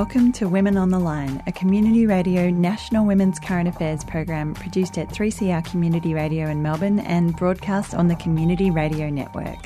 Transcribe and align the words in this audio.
Welcome 0.00 0.32
to 0.32 0.48
Women 0.48 0.78
on 0.78 0.88
the 0.88 0.98
Line, 0.98 1.42
a 1.46 1.52
community 1.52 2.06
radio 2.06 2.48
national 2.48 3.04
women's 3.04 3.38
current 3.38 3.68
affairs 3.68 4.02
program 4.02 4.54
produced 4.54 4.96
at 4.96 5.10
3CR 5.10 5.62
Community 5.70 6.14
Radio 6.14 6.48
in 6.48 6.62
Melbourne 6.62 7.00
and 7.00 7.36
broadcast 7.36 7.94
on 7.94 8.08
the 8.08 8.16
Community 8.16 8.70
Radio 8.70 9.10
Network. 9.10 9.58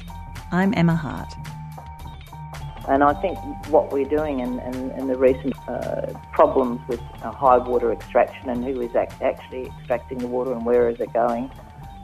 I'm 0.50 0.74
Emma 0.74 0.96
Hart. 0.96 1.32
And 2.88 3.04
I 3.04 3.14
think 3.14 3.38
what 3.68 3.92
we're 3.92 4.08
doing 4.08 4.40
in, 4.40 4.58
in, 4.58 4.90
in 4.98 5.06
the 5.06 5.16
recent 5.16 5.54
uh, 5.68 6.12
problems 6.32 6.80
with 6.88 7.00
uh, 7.22 7.30
high 7.30 7.58
water 7.58 7.92
extraction 7.92 8.50
and 8.50 8.64
who 8.64 8.80
is 8.80 8.92
ac- 8.96 9.14
actually 9.22 9.66
extracting 9.66 10.18
the 10.18 10.26
water 10.26 10.52
and 10.52 10.66
where 10.66 10.88
is 10.88 10.98
it 10.98 11.12
going, 11.12 11.48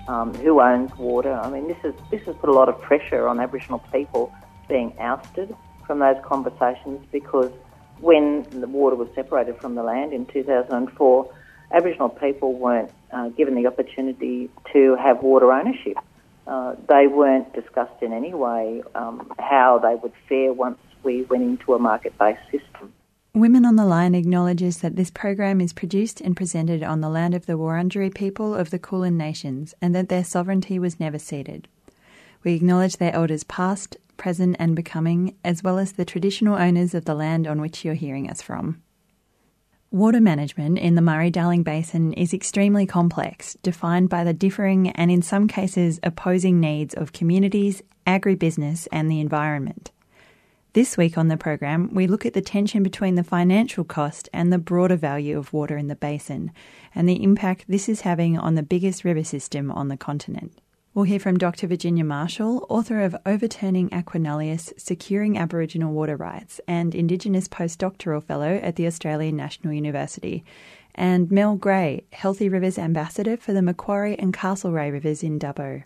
um, 0.07 0.33
who 0.35 0.61
owns 0.61 0.97
water. 0.97 1.33
I 1.33 1.51
mean, 1.51 1.67
this, 1.67 1.79
is, 1.83 1.95
this 2.13 2.23
has 2.27 2.37
put 2.37 2.49
a 2.49 2.53
lot 2.53 2.69
of 2.69 2.81
pressure 2.81 3.27
on 3.27 3.41
Aboriginal 3.41 3.81
people 3.91 4.33
being 4.69 4.97
ousted 5.01 5.53
from 5.85 5.99
those 5.99 6.23
conversations 6.25 7.05
because 7.11 7.51
when 8.01 8.47
the 8.51 8.67
water 8.67 8.97
was 8.97 9.09
separated 9.15 9.61
from 9.61 9.75
the 9.75 9.83
land 9.83 10.13
in 10.13 10.27
2004, 10.27 11.35
Aboriginal 11.73 12.09
people 12.09 12.55
weren't 12.55 12.91
uh, 13.13 13.29
given 13.31 13.55
the 13.55 13.67
opportunity 13.67 14.51
to 14.73 14.97
have 14.97 15.23
water 15.23 15.53
ownership. 15.53 15.97
Uh, 16.47 16.75
they 16.89 17.07
weren't 17.07 17.53
discussed 17.55 18.03
in 18.03 18.13
any 18.13 18.35
way 18.35 18.83
um, 18.95 19.33
how 19.39 19.79
they 19.79 19.95
would 19.95 20.13
fare 20.29 20.53
once 20.53 20.79
we 21.03 21.23
went 21.23 21.43
into 21.43 21.75
a 21.75 21.79
market 21.79 22.17
based 22.19 22.43
system. 22.51 22.93
Women 23.33 23.65
on 23.65 23.77
the 23.77 23.85
Line 23.85 24.17
acknowledges 24.17 24.79
that 24.79 24.97
this 24.97 25.11
program 25.11 25.61
is 25.61 25.73
produced 25.73 26.21
and 26.21 26.37
presented 26.37 26.83
on 26.83 27.01
the 27.01 27.09
land 27.09 27.33
of 27.33 27.47
the 27.47 27.53
Wurundjeri 27.53 28.13
people 28.13 28.57
of 28.57 28.71
the 28.71 28.79
Kulin 28.81 29.17
Nations 29.17 29.73
and 29.81 29.95
that 29.95 30.09
their 30.09 30.25
sovereignty 30.25 30.81
was 30.81 30.99
never 30.99 31.19
ceded. 31.19 31.69
We 32.43 32.55
acknowledge 32.55 32.97
their 32.97 33.15
elders 33.15 33.45
past, 33.45 33.97
present, 34.17 34.57
and 34.59 34.75
becoming, 34.75 35.37
as 35.45 35.63
well 35.63 35.79
as 35.79 35.93
the 35.93 36.05
traditional 36.05 36.57
owners 36.57 36.95
of 36.95 37.05
the 37.05 37.15
land 37.15 37.47
on 37.47 37.61
which 37.61 37.85
you're 37.85 37.95
hearing 37.95 38.31
us 38.31 38.41
from. 38.41 38.83
Water 39.91 40.21
management 40.21 40.79
in 40.79 40.95
the 40.95 41.03
Murray 41.03 41.31
Darling 41.31 41.65
Basin 41.65 42.13
is 42.13 42.33
extremely 42.33 42.87
complex, 42.87 43.57
defined 43.63 44.09
by 44.09 44.23
the 44.23 44.33
differing 44.33 44.91
and 44.91 45.11
in 45.11 45.21
some 45.21 45.49
cases 45.49 45.99
opposing 46.05 46.61
needs 46.61 46.95
of 46.95 47.13
communities, 47.13 47.83
agribusiness, 48.07 48.87
and 48.93 49.11
the 49.11 49.21
environment. 49.21 49.91
This 50.73 50.97
week 50.97 51.19
on 51.19 51.27
the 51.27 51.37
program, 51.37 51.93
we 51.93 52.07
look 52.07 52.25
at 52.25 52.35
the 52.35 52.41
tension 52.41 52.85
between 52.85 53.17
the 53.17 53.25
financial 53.25 53.83
cost 53.83 54.29
and 54.33 54.53
the 54.53 54.59
broader 54.59 54.95
value 54.95 55.37
of 55.37 55.53
water 55.53 55.77
in 55.77 55.89
the 55.89 55.97
basin 55.97 56.53
and 56.95 57.09
the 57.09 57.21
impact 57.25 57.65
this 57.67 57.89
is 57.89 58.03
having 58.03 58.39
on 58.39 58.55
the 58.55 58.63
biggest 58.63 59.05
river 59.05 59.25
system 59.25 59.73
on 59.73 59.89
the 59.89 59.97
continent. 59.97 60.60
We'll 60.93 61.05
hear 61.05 61.21
from 61.21 61.39
Dr. 61.39 61.69
Virginia 61.69 62.03
Marshall, 62.03 62.67
author 62.69 63.01
of 63.03 63.15
Overturning 63.25 63.95
Aqua 63.95 64.19
Nullius 64.19 64.73
Securing 64.77 65.39
Aboriginal 65.39 65.93
Water 65.93 66.17
Rights 66.17 66.61
and 66.67 66.97
Indigenous 66.97 67.47
Postdoctoral 67.47 68.25
Fellow 68.25 68.57
at 68.57 68.75
the 68.75 68.89
Australian 68.89 69.37
National 69.37 69.73
University, 69.73 70.45
and 70.97 71.31
Mel 71.31 71.55
Gray, 71.55 72.03
Healthy 72.11 72.49
Rivers 72.49 72.77
Ambassador 72.77 73.37
for 73.37 73.53
the 73.53 73.63
Macquarie 73.63 74.19
and 74.19 74.35
Castlereagh 74.35 74.91
Rivers 74.91 75.23
in 75.23 75.39
Dubbo. 75.39 75.85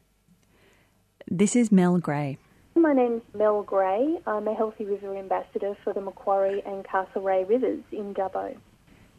This 1.30 1.54
is 1.54 1.70
Mel 1.70 1.98
Gray. 1.98 2.38
My 2.74 2.94
name's 2.94 3.24
Mel 3.34 3.62
Gray. 3.62 4.20
I'm 4.26 4.48
a 4.48 4.54
Healthy 4.54 4.86
River 4.86 5.14
Ambassador 5.18 5.76
for 5.84 5.92
the 5.92 6.00
Macquarie 6.00 6.62
and 6.64 6.82
Castlereagh 6.82 7.46
Rivers 7.46 7.82
in 7.92 8.14
Dubbo. 8.14 8.56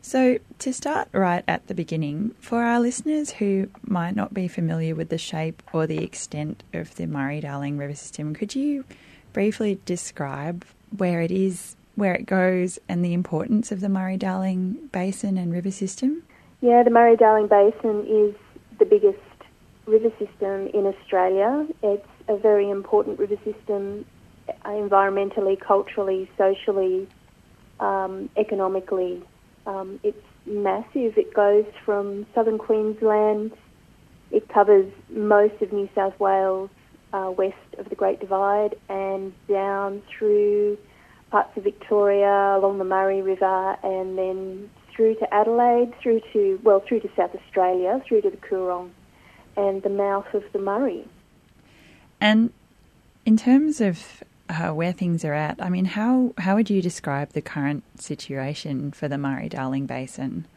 So, 0.05 0.37
to 0.59 0.71
start 0.71 1.07
right 1.13 1.43
at 1.47 1.65
the 1.65 1.73
beginning, 1.73 2.35
for 2.39 2.61
our 2.61 2.79
listeners 2.79 3.31
who 3.31 3.69
might 3.81 4.15
not 4.15 4.35
be 4.35 4.47
familiar 4.47 4.93
with 4.93 5.09
the 5.09 5.17
shape 5.17 5.63
or 5.73 5.87
the 5.87 6.03
extent 6.03 6.61
of 6.73 6.93
the 6.93 7.07
Murray 7.07 7.41
Darling 7.41 7.79
River 7.79 7.95
system, 7.95 8.35
could 8.35 8.53
you 8.53 8.85
briefly 9.33 9.79
describe 9.83 10.63
where 10.95 11.21
it 11.21 11.31
is, 11.31 11.75
where 11.95 12.13
it 12.13 12.27
goes, 12.27 12.77
and 12.87 13.03
the 13.03 13.13
importance 13.13 13.71
of 13.71 13.79
the 13.79 13.89
Murray 13.89 14.15
Darling 14.15 14.89
Basin 14.91 15.39
and 15.39 15.51
river 15.51 15.71
system? 15.71 16.21
Yeah, 16.61 16.83
the 16.83 16.91
Murray 16.91 17.15
Darling 17.15 17.47
Basin 17.47 18.05
is 18.05 18.35
the 18.77 18.85
biggest 18.85 19.17
river 19.87 20.11
system 20.19 20.67
in 20.67 20.85
Australia. 20.85 21.67
It's 21.81 22.07
a 22.27 22.37
very 22.37 22.69
important 22.69 23.17
river 23.17 23.37
system 23.43 24.05
environmentally, 24.65 25.59
culturally, 25.59 26.29
socially, 26.37 27.07
um, 27.79 28.29
economically 28.37 29.23
um, 29.65 29.99
it's 30.03 30.25
massive. 30.45 31.17
It 31.17 31.33
goes 31.33 31.65
from 31.83 32.25
southern 32.33 32.57
Queensland, 32.57 33.51
it 34.31 34.49
covers 34.49 34.91
most 35.09 35.61
of 35.61 35.71
New 35.71 35.89
South 35.95 36.19
Wales, 36.19 36.69
uh, 37.13 37.31
west 37.35 37.55
of 37.77 37.89
the 37.89 37.95
Great 37.95 38.19
Divide, 38.19 38.75
and 38.89 39.33
down 39.47 40.01
through 40.09 40.77
parts 41.31 41.55
of 41.55 41.63
Victoria, 41.63 42.57
along 42.57 42.77
the 42.77 42.83
Murray 42.83 43.21
River, 43.21 43.77
and 43.83 44.17
then 44.17 44.69
through 44.93 45.15
to 45.15 45.33
Adelaide, 45.33 45.93
through 46.01 46.21
to, 46.33 46.59
well, 46.63 46.81
through 46.85 47.01
to 47.01 47.09
South 47.15 47.35
Australia, 47.35 48.01
through 48.07 48.21
to 48.21 48.29
the 48.29 48.37
Coorong, 48.37 48.89
and 49.55 49.83
the 49.83 49.89
mouth 49.89 50.27
of 50.33 50.43
the 50.53 50.59
Murray. 50.59 51.07
And 52.19 52.51
in 53.25 53.37
terms 53.37 53.81
of 53.81 54.23
uh, 54.49 54.69
where 54.69 54.91
things 54.91 55.25
are 55.25 55.33
at. 55.33 55.61
I 55.61 55.69
mean, 55.69 55.85
how 55.85 56.33
how 56.37 56.55
would 56.55 56.69
you 56.69 56.81
describe 56.81 57.33
the 57.33 57.41
current 57.41 57.83
situation 57.99 58.91
for 58.91 59.07
the 59.07 59.17
Murray 59.17 59.49
Darling 59.49 59.85
Basin? 59.85 60.47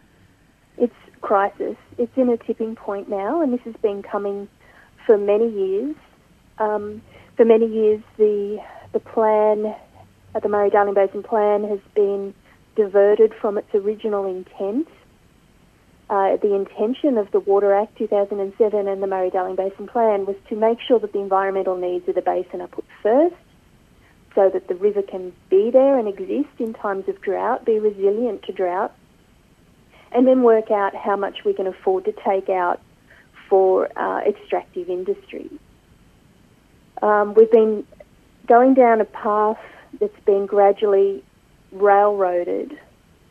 It's 0.76 0.94
crisis. 1.20 1.76
It's 1.96 2.16
in 2.16 2.28
a 2.28 2.36
tipping 2.36 2.76
point 2.76 3.08
now, 3.08 3.42
and 3.42 3.52
this 3.52 3.60
has 3.64 3.74
been 3.82 4.02
coming 4.02 4.48
for 5.06 5.16
many 5.16 5.48
years. 5.50 5.96
Um, 6.58 7.02
for 7.36 7.44
many 7.44 7.66
years, 7.66 8.02
the 8.16 8.62
the 8.92 9.00
plan, 9.00 9.74
uh, 10.34 10.40
the 10.40 10.48
Murray 10.48 10.70
Darling 10.70 10.94
Basin 10.94 11.22
plan, 11.22 11.64
has 11.68 11.80
been 11.94 12.34
diverted 12.76 13.32
from 13.40 13.58
its 13.58 13.74
original 13.74 14.26
intent. 14.26 14.88
Uh, 16.10 16.36
the 16.38 16.54
intention 16.54 17.18
of 17.18 17.30
the 17.32 17.40
Water 17.40 17.74
Act 17.74 17.98
2007 17.98 18.88
and 18.88 19.02
the 19.02 19.06
Murray 19.06 19.28
Darling 19.28 19.56
Basin 19.56 19.86
Plan 19.86 20.24
was 20.24 20.36
to 20.48 20.56
make 20.56 20.78
sure 20.80 20.98
that 20.98 21.12
the 21.12 21.18
environmental 21.18 21.76
needs 21.76 22.08
of 22.08 22.14
the 22.14 22.22
basin 22.22 22.62
are 22.62 22.66
put 22.66 22.86
first 23.02 23.34
so 24.38 24.48
that 24.48 24.68
the 24.68 24.74
river 24.76 25.02
can 25.02 25.32
be 25.50 25.68
there 25.72 25.98
and 25.98 26.06
exist 26.06 26.60
in 26.60 26.72
times 26.72 27.08
of 27.08 27.20
drought, 27.20 27.64
be 27.64 27.80
resilient 27.80 28.40
to 28.44 28.52
drought, 28.52 28.94
and 30.12 30.28
then 30.28 30.44
work 30.44 30.70
out 30.70 30.94
how 30.94 31.16
much 31.16 31.38
we 31.44 31.52
can 31.52 31.66
afford 31.66 32.04
to 32.04 32.12
take 32.24 32.48
out 32.48 32.80
for 33.48 33.88
uh, 33.98 34.20
extractive 34.20 34.88
industry. 34.88 35.50
Um, 37.02 37.34
we've 37.34 37.50
been 37.50 37.84
going 38.46 38.74
down 38.74 39.00
a 39.00 39.04
path 39.04 39.58
that's 39.98 40.20
been 40.24 40.46
gradually 40.46 41.24
railroaded 41.72 42.78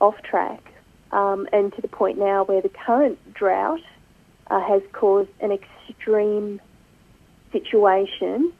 off 0.01 0.21
track 0.23 0.61
um, 1.13 1.47
and 1.53 1.73
to 1.73 1.81
the 1.81 1.87
point 1.87 2.17
now 2.17 2.43
where 2.43 2.61
the 2.61 2.71
current 2.85 3.17
drought 3.33 3.79
uh, 4.47 4.59
has 4.59 4.81
caused 4.91 5.29
an 5.39 5.53
extreme 5.53 6.59
situation 7.53 8.51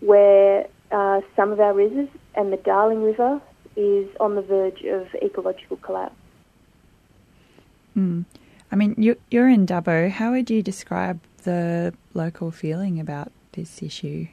where 0.00 0.66
uh, 0.94 1.20
some 1.34 1.50
of 1.50 1.58
our 1.58 1.74
rivers, 1.74 2.08
and 2.36 2.52
the 2.52 2.56
Darling 2.56 3.02
River 3.02 3.40
is 3.76 4.06
on 4.20 4.36
the 4.36 4.42
verge 4.42 4.82
of 4.84 5.08
ecological 5.20 5.76
collapse. 5.78 6.14
Mm. 7.96 8.24
I 8.70 8.76
mean, 8.76 8.94
you, 8.96 9.16
you're 9.30 9.48
in 9.48 9.66
Dubbo. 9.66 10.08
How 10.10 10.30
would 10.30 10.50
you 10.50 10.62
describe 10.62 11.20
the 11.42 11.92
local 12.14 12.50
feeling 12.50 13.00
about 13.00 13.32
this 13.52 13.82
issue? 13.82 14.28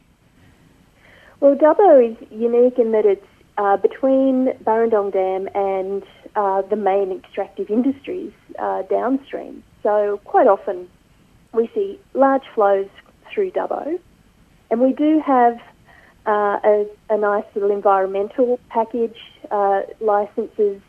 Well, 1.39 1.55
Dubbo 1.55 2.11
is 2.11 2.17
unique 2.31 2.77
in 2.77 2.91
that 2.91 3.05
it's 3.05 3.25
uh, 3.57 3.77
between 3.77 4.53
Burrendong 4.63 5.11
Dam 5.11 5.49
and 5.55 6.03
uh, 6.35 6.61
the 6.61 6.75
main 6.75 7.11
extractive 7.11 7.69
industries 7.69 8.31
uh, 8.59 8.83
downstream. 8.83 9.63
So 9.81 10.19
quite 10.25 10.47
often 10.47 10.87
we 11.53 11.69
see 11.73 11.99
large 12.13 12.43
flows 12.53 12.87
through 13.33 13.51
Dubbo, 13.51 13.99
and 14.69 14.79
we 14.79 14.93
do 14.93 15.19
have 15.25 15.59
uh, 16.25 16.59
a, 16.63 16.85
a, 17.09 17.17
nice 17.17 17.45
little 17.55 17.71
environmental 17.71 18.59
package, 18.69 19.17
uh, 19.49 19.81
licenses 19.99 20.81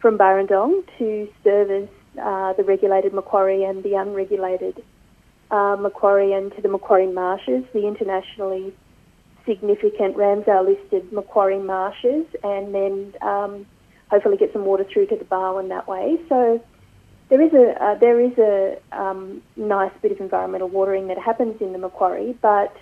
from 0.00 0.18
Burrendong 0.18 0.82
to 0.98 1.28
service 1.44 1.88
uh, 2.20 2.52
the 2.54 2.64
regulated 2.64 3.14
Macquarie 3.14 3.64
and 3.64 3.84
the 3.84 3.94
unregulated 3.94 4.82
uh, 5.50 5.76
Macquarie 5.78 6.32
and 6.32 6.54
to 6.56 6.62
the 6.62 6.68
Macquarie 6.68 7.06
Marshes, 7.06 7.64
the 7.72 7.86
internationally 7.86 8.74
significant 9.46 10.16
Ramsar 10.16 10.64
listed 10.64 11.12
Macquarie 11.12 11.60
Marshes, 11.60 12.26
and 12.42 12.74
then 12.74 13.14
um, 13.22 13.66
hopefully 14.10 14.36
get 14.36 14.52
some 14.52 14.64
water 14.64 14.84
through 14.92 15.06
to 15.06 15.16
the 15.16 15.24
Barwon 15.24 15.68
that 15.68 15.86
way. 15.86 16.18
So 16.28 16.62
there 17.28 17.40
is 17.40 17.52
a 17.52 17.82
uh, 17.82 17.94
there 17.98 18.20
is 18.20 18.36
a 18.38 18.76
um, 18.92 19.42
nice 19.56 19.92
bit 20.02 20.12
of 20.12 20.20
environmental 20.20 20.68
watering 20.68 21.08
that 21.08 21.18
happens 21.18 21.60
in 21.60 21.72
the 21.72 21.78
Macquarie, 21.78 22.36
but 22.42 22.74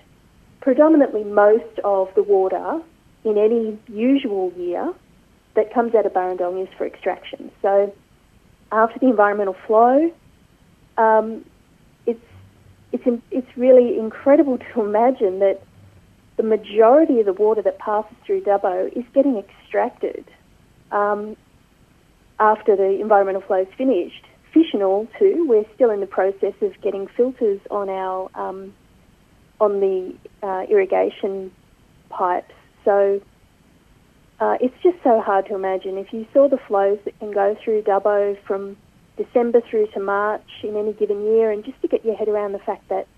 predominantly 0.68 1.24
most 1.24 1.78
of 1.82 2.10
the 2.14 2.22
water 2.22 2.82
in 3.24 3.38
any 3.38 3.78
usual 3.88 4.52
year 4.54 4.92
that 5.56 5.72
comes 5.72 5.94
out 5.94 6.04
of 6.04 6.12
Burrendong 6.12 6.62
is 6.62 6.68
for 6.76 6.86
extraction. 6.86 7.50
So 7.62 7.90
after 8.70 8.98
the 8.98 9.06
environmental 9.06 9.56
flow, 9.66 10.12
um, 10.98 11.42
it's, 12.04 12.20
it's, 12.92 13.22
it's 13.30 13.56
really 13.56 13.98
incredible 13.98 14.58
to 14.74 14.82
imagine 14.82 15.38
that 15.38 15.62
the 16.36 16.42
majority 16.42 17.18
of 17.20 17.24
the 17.24 17.32
water 17.32 17.62
that 17.62 17.78
passes 17.78 18.18
through 18.26 18.42
Dubbo 18.42 18.94
is 18.94 19.04
getting 19.14 19.38
extracted. 19.38 20.26
Um, 20.92 21.34
after 22.38 22.76
the 22.76 23.00
environmental 23.00 23.40
flow 23.40 23.62
is 23.62 23.68
finished, 23.78 24.26
fish 24.52 24.74
and 24.74 24.82
all 24.82 25.08
too, 25.18 25.46
we're 25.48 25.64
still 25.74 25.88
in 25.88 26.00
the 26.00 26.06
process 26.06 26.52
of 26.60 26.78
getting 26.82 27.06
filters 27.16 27.60
on 27.70 27.88
our 27.88 28.28
um, 28.34 28.74
on 29.60 29.80
the 29.80 30.14
uh, 30.42 30.64
irrigation 30.70 31.52
pipes. 32.10 32.52
So 32.84 33.20
uh, 34.40 34.56
it's 34.60 34.74
just 34.82 34.96
so 35.02 35.20
hard 35.20 35.46
to 35.46 35.54
imagine. 35.54 35.98
If 35.98 36.12
you 36.12 36.26
saw 36.32 36.48
the 36.48 36.58
flows 36.68 36.98
that 37.04 37.18
can 37.18 37.32
go 37.32 37.56
through 37.62 37.82
Dubbo 37.82 38.36
from 38.46 38.76
December 39.16 39.60
through 39.68 39.88
to 39.94 40.00
March 40.00 40.46
in 40.62 40.76
any 40.76 40.92
given 40.92 41.24
year, 41.24 41.50
and 41.50 41.64
just 41.64 41.80
to 41.82 41.88
get 41.88 42.04
your 42.04 42.16
head 42.16 42.28
around 42.28 42.52
the 42.52 42.60
fact 42.60 42.88
that, 42.88 43.08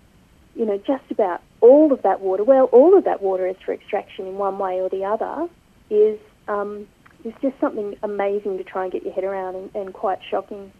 you 0.55 0.65
know, 0.65 0.77
just 0.77 1.09
about 1.11 1.41
all 1.61 1.93
of 1.93 2.01
that 2.01 2.21
water, 2.21 2.43
well, 2.43 2.65
all 2.65 2.97
of 2.97 3.03
that 3.05 3.21
water 3.21 3.47
is 3.47 3.55
for 3.63 3.73
extraction 3.73 4.25
in 4.25 4.37
one 4.37 4.57
way 4.57 4.81
or 4.81 4.89
the 4.89 5.05
other, 5.05 5.47
is 5.89 6.19
um, 6.47 6.87
is 7.23 7.33
just 7.41 7.53
something 7.61 7.95
amazing 8.01 8.57
to 8.57 8.63
try 8.63 8.83
and 8.83 8.91
get 8.91 9.03
your 9.03 9.13
head 9.13 9.23
around 9.23 9.55
and, 9.55 9.75
and 9.75 9.93
quite 9.93 10.17
shocking. 10.29 10.71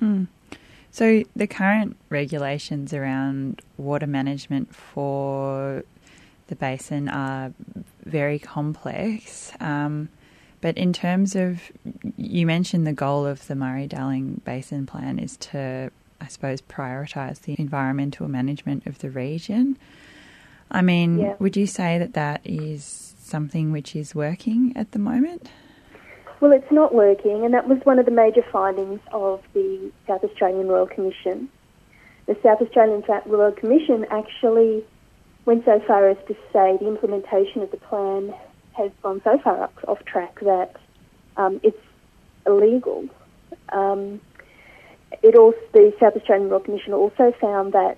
Mm. 0.00 0.28
So 0.90 1.24
the 1.34 1.46
current 1.46 1.96
regulations 2.08 2.94
around 2.94 3.60
water 3.76 4.06
management 4.06 4.74
for 4.74 5.84
the 6.48 6.56
basin 6.56 7.08
are 7.08 7.52
very 8.04 8.38
complex. 8.38 9.52
Um, 9.60 10.08
but 10.60 10.78
in 10.78 10.92
terms 10.92 11.36
of, 11.36 11.60
you 12.16 12.46
mentioned 12.46 12.86
the 12.86 12.92
goal 12.92 13.26
of 13.26 13.46
the 13.46 13.54
Murray 13.54 13.86
Darling 13.86 14.40
Basin 14.44 14.86
Plan 14.86 15.18
is 15.18 15.36
to, 15.38 15.90
I 16.20 16.28
suppose, 16.28 16.62
prioritise 16.62 17.42
the 17.42 17.56
environmental 17.58 18.28
management 18.28 18.86
of 18.86 18.98
the 18.98 19.10
region. 19.10 19.76
I 20.70 20.82
mean, 20.82 21.18
yeah. 21.18 21.34
would 21.38 21.56
you 21.56 21.66
say 21.66 21.98
that 21.98 22.14
that 22.14 22.40
is 22.44 23.14
something 23.18 23.70
which 23.70 23.94
is 23.94 24.14
working 24.14 24.72
at 24.76 24.92
the 24.92 24.98
moment? 24.98 25.48
Well, 26.38 26.52
it's 26.52 26.70
not 26.70 26.94
working, 26.94 27.46
and 27.46 27.54
that 27.54 27.66
was 27.66 27.78
one 27.84 27.98
of 27.98 28.04
the 28.04 28.12
major 28.12 28.42
findings 28.52 29.00
of 29.10 29.42
the 29.54 29.90
South 30.06 30.22
Australian 30.22 30.68
Royal 30.68 30.86
Commission. 30.86 31.48
The 32.26 32.36
South 32.42 32.60
Australian 32.60 33.02
Royal 33.24 33.52
Commission 33.52 34.04
actually 34.10 34.84
went 35.46 35.64
so 35.64 35.80
far 35.86 36.10
as 36.10 36.18
to 36.28 36.34
say 36.52 36.76
the 36.78 36.88
implementation 36.88 37.62
of 37.62 37.70
the 37.70 37.78
plan 37.78 38.34
has 38.72 38.90
gone 39.02 39.22
so 39.24 39.38
far 39.38 39.70
off 39.88 40.04
track 40.04 40.38
that 40.40 40.76
um, 41.38 41.58
it's 41.62 41.80
illegal. 42.46 43.08
Um, 43.70 44.20
it 45.22 45.36
also, 45.36 45.56
the 45.72 45.94
South 45.98 46.16
Australian 46.16 46.50
Royal 46.50 46.60
Commission 46.60 46.92
also 46.92 47.32
found 47.40 47.72
that 47.72 47.96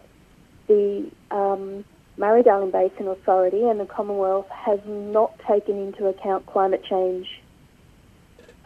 the 0.69 1.11
um, 1.33 1.85
Murray-Darling 2.19 2.71
Basin 2.71 3.09
Authority 3.09 3.65
and 3.65 3.81
the 3.81 3.87
Commonwealth 3.87 4.49
has 4.51 4.79
not 4.87 5.33
taken 5.49 5.77
into 5.77 6.07
account 6.07 6.47
climate 6.47 6.85
change 6.89 7.27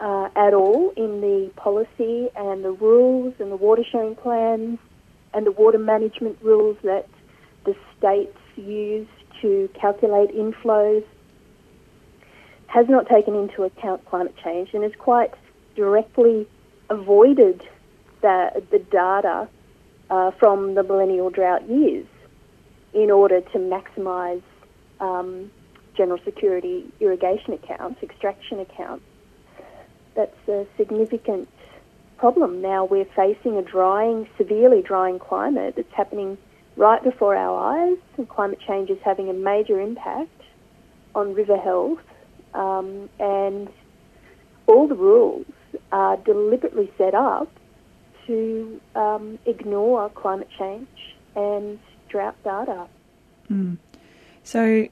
uh, 0.03 0.27
at 0.35 0.53
all 0.53 0.91
in 0.97 1.21
the 1.21 1.49
policy 1.55 2.27
and 2.35 2.63
the 2.65 2.71
rules 2.71 3.33
and 3.39 3.49
the 3.49 3.55
water 3.55 3.85
sharing 3.89 4.15
plans 4.15 4.77
and 5.33 5.45
the 5.47 5.51
water 5.51 5.77
management 5.77 6.37
rules 6.41 6.75
that 6.83 7.07
the 7.63 7.73
states 7.97 8.37
use 8.57 9.07
to 9.41 9.69
calculate 9.79 10.29
inflows 10.35 11.05
has 12.67 12.85
not 12.89 13.07
taken 13.07 13.33
into 13.33 13.63
account 13.63 14.03
climate 14.03 14.35
change 14.43 14.73
and 14.73 14.83
has 14.83 14.91
quite 14.99 15.33
directly 15.73 16.45
avoided 16.89 17.65
the, 18.21 18.61
the 18.71 18.79
data 18.79 19.47
uh, 20.09 20.31
from 20.31 20.75
the 20.75 20.83
millennial 20.83 21.29
drought 21.29 21.65
years 21.69 22.05
in 22.93 23.09
order 23.09 23.39
to 23.39 23.57
maximise 23.57 24.43
um, 24.99 25.49
general 25.95 26.19
security 26.25 26.91
irrigation 26.99 27.53
accounts, 27.53 28.03
extraction 28.03 28.59
accounts 28.59 29.05
that's 30.15 30.47
a 30.47 30.65
significant 30.77 31.49
problem. 32.17 32.61
Now 32.61 32.85
we're 32.85 33.05
facing 33.15 33.57
a 33.57 33.61
drying, 33.61 34.27
severely 34.37 34.81
drying 34.81 35.19
climate 35.19 35.75
that's 35.75 35.93
happening 35.93 36.37
right 36.75 37.03
before 37.03 37.35
our 37.35 37.57
eyes, 37.75 37.97
and 38.17 38.27
climate 38.27 38.59
change 38.65 38.89
is 38.89 38.97
having 39.03 39.29
a 39.29 39.33
major 39.33 39.79
impact 39.79 40.41
on 41.15 41.33
river 41.33 41.57
health, 41.57 41.99
um, 42.53 43.09
and 43.19 43.69
all 44.67 44.87
the 44.87 44.95
rules 44.95 45.45
are 45.91 46.17
deliberately 46.17 46.91
set 46.97 47.13
up 47.13 47.49
to 48.25 48.79
um, 48.95 49.37
ignore 49.45 50.09
climate 50.09 50.49
change 50.57 50.87
and 51.35 51.79
drought 52.09 52.35
data. 52.43 52.87
Mm. 53.51 53.77
So, 54.43 54.87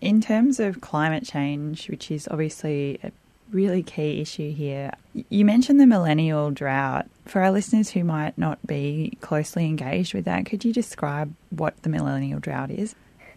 in 0.00 0.20
terms 0.20 0.60
of 0.60 0.80
climate 0.80 1.24
change, 1.24 1.88
which 1.88 2.10
is 2.10 2.28
obviously 2.30 2.98
a 3.02 3.10
really 3.50 3.82
key 3.82 4.20
issue 4.20 4.52
here. 4.52 4.92
You 5.28 5.44
mentioned 5.44 5.80
the 5.80 5.86
millennial 5.86 6.50
drought. 6.50 7.06
For 7.24 7.40
our 7.42 7.50
listeners 7.50 7.90
who 7.90 8.04
might 8.04 8.36
not 8.36 8.64
be 8.66 9.16
closely 9.20 9.66
engaged 9.66 10.14
with 10.14 10.24
that, 10.24 10.46
could 10.46 10.64
you 10.64 10.72
describe 10.72 11.34
what 11.50 11.80
the 11.82 11.88
millennial 11.88 12.40
drought 12.40 12.70
is? 12.70 12.94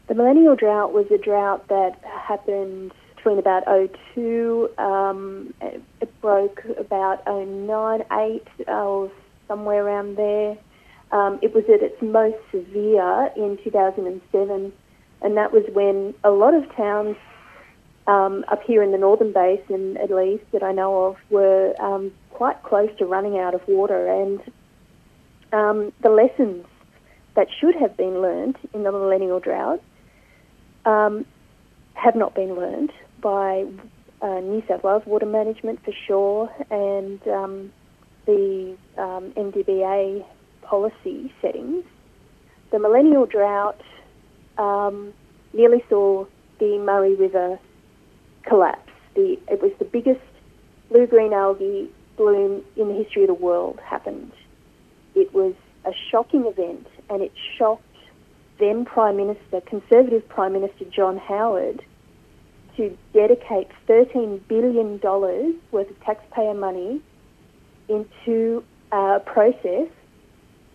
The 0.07 0.15
millennial 0.15 0.55
drought 0.55 0.93
was 0.93 1.05
a 1.11 1.17
drought 1.17 1.67
that 1.67 1.99
happened 2.03 2.93
between 3.15 3.39
about 3.39 3.63
02, 4.15 4.69
um, 4.77 5.53
it, 5.61 6.21
broke 6.21 6.63
about 6.77 7.25
09, 7.27 8.03
8, 8.11 8.47
or 8.67 9.11
somewhere 9.47 9.85
around 9.85 10.17
there. 10.17 10.57
Um, 11.11 11.39
it 11.41 11.53
was 11.53 11.63
at 11.65 11.81
its 11.81 12.01
most 12.01 12.37
severe 12.51 13.29
in 13.35 13.57
2007, 13.63 14.73
and 15.21 15.37
that 15.37 15.51
was 15.51 15.63
when 15.73 16.13
a 16.23 16.29
lot 16.31 16.53
of 16.53 16.73
towns 16.75 17.17
um, 18.07 18.45
up 18.47 18.63
here 18.63 18.81
in 18.81 18.91
the 18.91 18.97
northern 18.97 19.33
basin, 19.33 19.97
at 19.97 20.09
least 20.09 20.43
that 20.53 20.63
I 20.63 20.71
know 20.71 21.05
of, 21.05 21.17
were 21.29 21.75
um, 21.79 22.11
quite 22.31 22.63
close 22.63 22.89
to 22.99 23.05
running 23.05 23.37
out 23.37 23.53
of 23.53 23.67
water, 23.67 24.07
and 24.07 24.41
um, 25.51 25.91
the 26.01 26.09
lessons 26.09 26.65
that 27.35 27.47
should 27.59 27.75
have 27.75 27.97
been 27.97 28.21
learned 28.21 28.57
in 28.73 28.83
the 28.83 28.91
millennial 28.91 29.39
drought 29.39 29.81
um, 30.85 31.25
have 31.93 32.15
not 32.15 32.33
been 32.33 32.55
learned 32.55 32.91
by 33.21 33.65
uh, 34.21 34.39
New 34.39 34.63
South 34.67 34.83
Wales 34.83 35.03
Water 35.05 35.25
Management 35.25 35.83
for 35.83 35.93
sure, 36.07 36.49
and 36.71 37.27
um, 37.27 37.73
the 38.25 38.77
MDBA 38.97 40.21
um, 40.21 40.25
policy 40.61 41.33
settings. 41.41 41.83
The 42.71 42.79
millennial 42.79 43.25
drought 43.25 43.81
nearly 45.53 45.83
saw 45.89 46.25
the 46.59 46.77
Murray 46.79 47.15
River 47.15 47.59
collapse. 48.47 48.91
The, 49.15 49.39
it 49.49 49.61
was 49.61 49.71
the 49.79 49.85
biggest 49.85 50.21
blue-green 50.89 51.33
algae 51.33 51.89
bloom 52.15 52.63
in 52.75 52.87
the 52.87 52.93
history 52.93 53.23
of 53.23 53.27
the 53.27 53.33
world 53.33 53.79
happened. 53.83 54.31
It 55.15 55.33
was 55.33 55.53
a 55.85 55.91
shocking 56.11 56.45
event 56.45 56.87
and 57.09 57.21
it 57.21 57.31
shocked 57.57 57.83
then 58.59 58.85
Prime 58.85 59.17
Minister, 59.17 59.61
Conservative 59.61 60.27
Prime 60.29 60.53
Minister 60.53 60.85
John 60.85 61.17
Howard, 61.17 61.83
to 62.75 62.95
dedicate 63.13 63.69
$13 63.87 64.47
billion 64.47 64.99
worth 64.99 65.89
of 65.89 65.99
taxpayer 66.03 66.53
money 66.53 67.01
into 67.87 68.63
a 68.91 69.19
process 69.25 69.87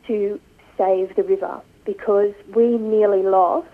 to 0.07 0.41
save 0.77 1.15
the 1.17 1.23
river 1.23 1.61
because 1.85 2.33
we 2.55 2.77
nearly 2.79 3.23
lost 3.23 3.69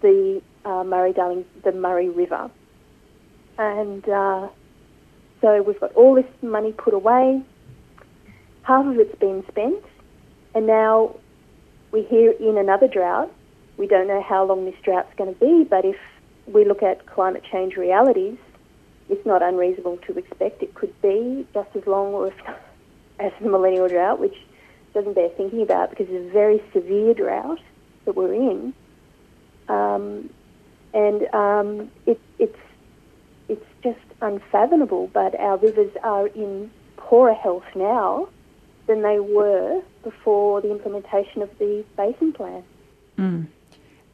the 0.00 0.42
uh, 0.64 0.84
Murray 0.84 1.12
Darling, 1.12 1.44
the 1.64 1.72
Murray 1.72 2.08
River. 2.08 2.50
And 3.58 4.08
uh, 4.08 4.48
so 5.40 5.62
we've 5.62 5.80
got 5.80 5.92
all 5.94 6.14
this 6.14 6.30
money 6.42 6.72
put 6.72 6.94
away. 6.94 7.42
Half 8.62 8.86
of 8.86 8.98
it's 8.98 9.18
been 9.18 9.44
spent, 9.48 9.82
and 10.54 10.66
now 10.66 11.16
we're 11.90 12.06
here 12.06 12.32
in 12.32 12.58
another 12.58 12.86
drought. 12.86 13.32
We 13.76 13.86
don't 13.86 14.06
know 14.06 14.22
how 14.22 14.44
long 14.44 14.64
this 14.64 14.74
drought's 14.82 15.14
going 15.16 15.34
to 15.34 15.40
be, 15.40 15.64
but 15.64 15.84
if 15.84 15.96
we 16.46 16.64
look 16.64 16.82
at 16.82 17.06
climate 17.06 17.42
change 17.50 17.76
realities, 17.76 18.36
it's 19.08 19.24
not 19.24 19.42
unreasonable 19.42 19.98
to 20.06 20.18
expect 20.18 20.62
it 20.62 20.74
could 20.74 21.00
be 21.00 21.46
just 21.54 21.68
as 21.74 21.86
long 21.86 22.12
or 22.12 22.32
as 23.18 23.32
the 23.40 23.48
millennial 23.48 23.88
drought, 23.88 24.20
which 24.20 24.36
doesn't 24.92 25.14
bear 25.14 25.30
thinking 25.30 25.62
about 25.62 25.90
because 25.90 26.06
it's 26.10 26.28
a 26.28 26.32
very 26.32 26.62
severe 26.72 27.14
drought 27.14 27.60
that 28.04 28.14
we're 28.14 28.34
in. 28.34 28.74
Um, 29.68 30.30
and 30.92 31.34
um, 31.34 31.90
it, 32.06 32.20
it's 32.38 32.58
it's 33.48 33.64
just 33.82 33.98
unfathomable. 34.20 35.10
But 35.12 35.38
our 35.38 35.56
rivers 35.56 35.92
are 36.02 36.26
in 36.28 36.70
poorer 36.96 37.34
health 37.34 37.64
now 37.74 38.28
than 38.86 39.02
they 39.02 39.20
were 39.20 39.82
before 40.02 40.60
the 40.60 40.70
implementation 40.70 41.42
of 41.42 41.50
the 41.58 41.84
basin 41.96 42.32
plan. 42.32 42.62
Mm. 43.18 43.46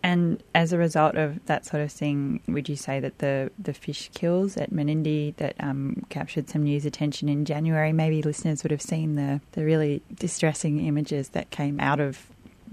And 0.02 0.42
as 0.54 0.74
a 0.74 0.76
result 0.76 1.14
of 1.14 1.44
that 1.46 1.64
sort 1.64 1.82
of 1.82 1.90
thing, 1.90 2.40
would 2.46 2.68
you 2.68 2.76
say 2.76 3.00
that 3.00 3.20
the, 3.20 3.50
the 3.58 3.72
fish 3.72 4.10
kills 4.12 4.58
at 4.58 4.70
Menindee 4.70 5.34
that 5.36 5.56
um, 5.60 6.04
captured 6.10 6.50
some 6.50 6.64
news 6.64 6.84
attention 6.84 7.26
in 7.30 7.46
January, 7.46 7.90
maybe 7.90 8.20
listeners 8.20 8.62
would 8.62 8.70
have 8.70 8.82
seen 8.82 9.14
the, 9.14 9.40
the 9.52 9.64
really 9.64 10.02
distressing 10.12 10.86
images 10.86 11.30
that 11.30 11.50
came 11.50 11.80
out 11.80 12.00
of 12.00 12.26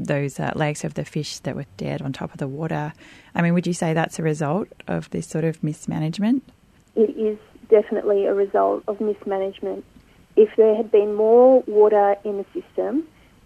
those 0.05 0.39
uh, 0.39 0.51
legs 0.55 0.83
of 0.83 0.93
the 0.93 1.05
fish 1.05 1.39
that 1.39 1.55
were 1.55 1.65
dead 1.77 2.01
on 2.01 2.13
top 2.13 2.31
of 2.31 2.37
the 2.37 2.47
water. 2.47 2.93
I 3.35 3.41
mean, 3.41 3.53
would 3.53 3.67
you 3.67 3.73
say 3.73 3.93
that's 3.93 4.19
a 4.19 4.23
result 4.23 4.67
of 4.87 5.09
this 5.11 5.27
sort 5.27 5.43
of 5.43 5.63
mismanagement? 5.63 6.43
It 6.95 7.15
is 7.17 7.37
definitely 7.69 8.25
a 8.25 8.33
result 8.33 8.83
of 8.87 8.99
mismanagement. 9.01 9.85
if 10.35 10.49
there 10.55 10.75
had 10.75 10.91
been 10.91 11.13
more 11.13 11.61
water 11.67 12.15
in 12.23 12.37
the 12.37 12.45
system, 12.53 13.05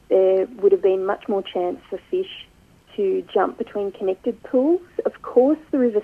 there 0.10 0.46
would 0.62 0.72
have 0.72 0.84
been 0.84 1.06
much 1.06 1.28
more 1.28 1.42
chance 1.42 1.80
for 1.90 2.00
fish 2.12 2.48
to 2.96 3.24
jump 3.34 3.58
between 3.58 3.92
connected 3.92 4.42
pools. 4.44 4.82
Of 5.06 5.22
course, 5.22 5.58
the 5.72 5.80
river 5.80 6.02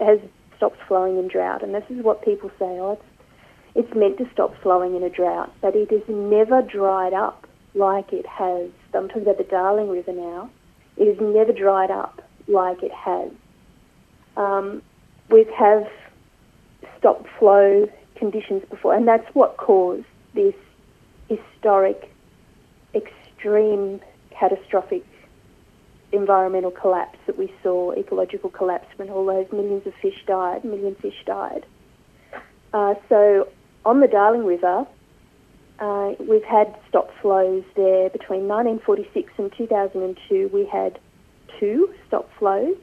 has 0.00 0.18
stopped 0.56 0.78
flowing 0.88 1.18
in 1.18 1.28
drought, 1.28 1.62
and 1.62 1.74
this 1.74 1.84
is 1.88 2.02
what 2.02 2.24
people 2.24 2.50
say, 2.58 2.64
oh, 2.64 2.92
it's, 2.92 3.86
it's 3.86 3.94
meant 3.94 4.18
to 4.18 4.28
stop 4.32 4.54
flowing 4.62 4.94
in 4.96 5.02
a 5.02 5.10
drought, 5.10 5.52
but 5.60 5.74
it 5.74 5.90
has 5.90 6.02
never 6.08 6.62
dried 6.62 7.12
up 7.12 7.46
like 7.74 8.12
it 8.12 8.26
has. 8.26 8.70
I'm 8.94 9.08
talking 9.08 9.22
about 9.22 9.38
the 9.38 9.44
Darling 9.44 9.88
River 9.88 10.12
now. 10.12 10.50
It 10.96 11.08
has 11.08 11.20
never 11.20 11.52
dried 11.52 11.90
up 11.90 12.22
like 12.46 12.82
it 12.82 12.92
has. 12.92 13.30
Um, 14.36 14.82
we 15.30 15.46
have 15.56 15.88
stop 16.98 17.26
flow 17.38 17.88
conditions 18.16 18.62
before, 18.70 18.94
and 18.94 19.06
that's 19.06 19.26
what 19.34 19.56
caused 19.56 20.06
this 20.34 20.54
historic, 21.28 22.10
extreme, 22.94 24.00
catastrophic 24.30 25.04
environmental 26.12 26.70
collapse 26.70 27.18
that 27.26 27.38
we 27.38 27.52
saw, 27.62 27.92
ecological 27.92 28.50
collapse, 28.50 28.86
when 28.96 29.10
all 29.10 29.26
those 29.26 29.50
millions 29.52 29.86
of 29.86 29.94
fish 30.00 30.24
died, 30.26 30.64
million 30.64 30.94
fish 30.96 31.24
died. 31.26 31.66
Uh, 32.72 32.94
so 33.08 33.48
on 33.84 34.00
the 34.00 34.08
Darling 34.08 34.44
River, 34.44 34.86
uh, 35.78 36.12
we've 36.20 36.44
had 36.44 36.74
stop 36.88 37.10
flows 37.20 37.64
there 37.74 38.08
between 38.10 38.46
1946 38.46 39.32
and 39.38 39.52
2002. 39.56 40.50
We 40.52 40.66
had 40.66 40.98
two 41.58 41.92
stop 42.06 42.30
flows. 42.38 42.76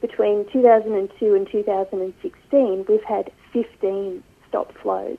Between 0.00 0.44
2002 0.52 1.34
and 1.34 1.50
2016, 1.50 2.84
we've 2.88 3.04
had 3.04 3.30
15 3.52 4.22
stop 4.48 4.76
flows. 4.78 5.18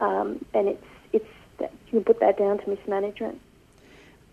Um, 0.00 0.44
and 0.52 0.68
it's, 0.68 0.84
it's, 1.12 1.26
you 1.60 1.68
can 1.90 2.04
put 2.04 2.20
that 2.20 2.36
down 2.36 2.58
to 2.58 2.68
mismanagement. 2.68 3.40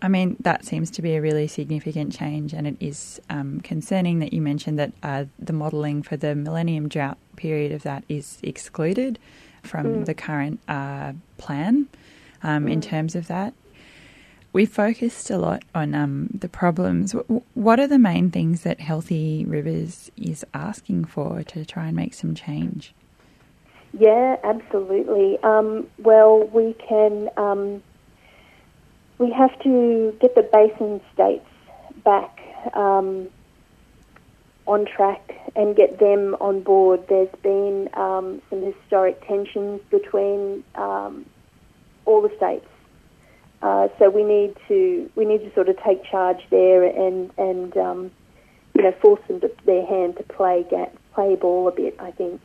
I 0.02 0.08
mean, 0.08 0.36
that 0.40 0.64
seems 0.64 0.90
to 0.90 1.02
be 1.02 1.14
a 1.14 1.22
really 1.22 1.46
significant 1.46 2.12
change, 2.12 2.52
and 2.52 2.66
it 2.66 2.76
is 2.80 3.20
um, 3.30 3.60
concerning 3.60 4.18
that 4.18 4.32
you 4.32 4.42
mentioned 4.42 4.76
that 4.80 4.92
uh, 5.04 5.26
the 5.38 5.52
modelling 5.52 6.02
for 6.02 6.16
the 6.16 6.34
millennium 6.34 6.88
drought 6.88 7.18
period 7.36 7.70
of 7.70 7.84
that 7.84 8.02
is 8.08 8.38
excluded 8.42 9.20
from 9.62 9.86
mm. 9.86 10.06
the 10.06 10.14
current 10.14 10.60
uh, 10.68 11.12
plan 11.38 11.88
um, 12.42 12.66
mm. 12.66 12.72
in 12.72 12.80
terms 12.80 13.14
of 13.14 13.26
that. 13.28 13.54
We 14.52 14.66
focused 14.66 15.30
a 15.30 15.38
lot 15.38 15.62
on 15.74 15.94
um, 15.94 16.28
the 16.34 16.48
problems. 16.48 17.14
What 17.54 17.80
are 17.80 17.86
the 17.86 17.98
main 17.98 18.30
things 18.30 18.62
that 18.62 18.80
Healthy 18.80 19.46
Rivers 19.46 20.10
is 20.16 20.44
asking 20.52 21.06
for 21.06 21.42
to 21.44 21.64
try 21.64 21.86
and 21.86 21.96
make 21.96 22.12
some 22.12 22.34
change? 22.34 22.92
Yeah, 23.98 24.36
absolutely. 24.44 25.38
Um, 25.42 25.86
well, 25.98 26.44
we 26.44 26.74
can 26.74 27.30
um, 27.36 27.82
we 29.18 29.30
have 29.30 29.58
to 29.62 30.16
get 30.20 30.34
the 30.34 30.42
basin 30.42 31.00
states 31.14 31.46
back 32.04 32.40
um, 32.74 33.28
on 34.66 34.86
track 34.86 35.32
and 35.56 35.74
get 35.76 35.98
them 35.98 36.36
on 36.40 36.62
board. 36.62 37.04
There's 37.08 37.34
been 37.42 37.88
um, 37.94 38.40
some 38.50 38.62
historic 38.62 39.26
tensions 39.26 39.80
between 39.90 40.64
um, 40.74 41.26
all 42.04 42.22
the 42.22 42.34
states, 42.36 42.66
uh, 43.62 43.88
so 43.98 44.10
we 44.10 44.22
need 44.24 44.56
to 44.68 45.10
we 45.14 45.24
need 45.24 45.38
to 45.38 45.52
sort 45.54 45.68
of 45.68 45.76
take 45.82 46.04
charge 46.04 46.40
there 46.50 46.84
and 46.84 47.30
and 47.38 47.76
um, 47.76 48.10
you 48.74 48.82
know 48.82 48.92
force 49.00 49.20
them 49.28 49.40
to, 49.40 49.50
their 49.66 49.84
hand 49.86 50.16
to 50.16 50.22
play 50.24 50.64
play 51.14 51.36
ball 51.36 51.68
a 51.68 51.72
bit. 51.72 51.96
I 51.98 52.10
think 52.12 52.40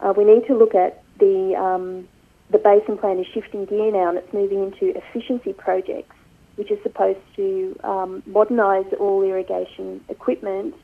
uh, 0.00 0.12
we 0.16 0.24
need 0.24 0.46
to 0.46 0.56
look 0.56 0.74
at 0.74 1.02
the 1.18 1.54
um, 1.56 2.08
the 2.50 2.58
basin 2.58 2.96
plan 2.98 3.18
is 3.18 3.26
shifting 3.32 3.64
gear 3.64 3.90
now 3.90 4.10
and 4.10 4.18
it's 4.18 4.32
moving 4.32 4.62
into 4.62 4.96
efficiency 4.96 5.52
projects, 5.52 6.14
which 6.56 6.70
is 6.70 6.78
supposed 6.82 7.18
to 7.36 7.78
um, 7.82 8.22
modernise 8.26 8.86
all 9.00 9.22
irrigation 9.22 10.04
equipment, 10.08 10.74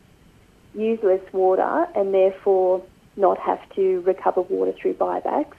use 0.75 0.99
less 1.03 1.21
water, 1.33 1.87
and 1.95 2.13
therefore 2.15 2.83
not 3.17 3.39
have 3.39 3.61
to 3.77 4.01
recover 4.01 4.41
water 4.43 4.73
through 4.81 4.95
buybacks. 4.95 5.57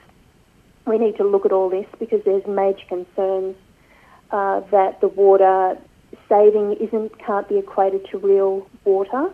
We 0.85 0.97
need 0.97 1.17
to 1.17 1.23
look 1.23 1.45
at 1.45 1.51
all 1.51 1.69
this 1.69 1.85
because 1.99 2.21
there's 2.25 2.45
major 2.47 2.85
concerns 2.87 3.55
uh, 4.31 4.61
that 4.71 4.99
the 5.01 5.07
water 5.07 5.77
saving 6.27 6.73
isn't 6.79 7.17
can't 7.19 7.47
be 7.47 7.57
equated 7.57 8.05
to 8.11 8.17
real 8.17 8.67
water, 8.83 9.31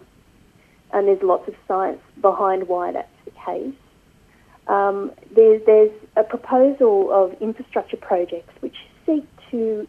and 0.93 1.07
there's 1.07 1.23
lots 1.23 1.47
of 1.47 1.55
science 1.67 2.01
behind 2.21 2.67
why 2.67 2.91
that's 2.91 3.07
the 3.25 3.31
case. 3.31 3.73
Um, 4.67 5.11
there's, 5.35 5.61
there's 5.65 5.91
a 6.15 6.23
proposal 6.23 7.11
of 7.11 7.41
infrastructure 7.41 7.97
projects 7.97 8.53
which 8.59 8.75
seek 9.05 9.25
to 9.49 9.87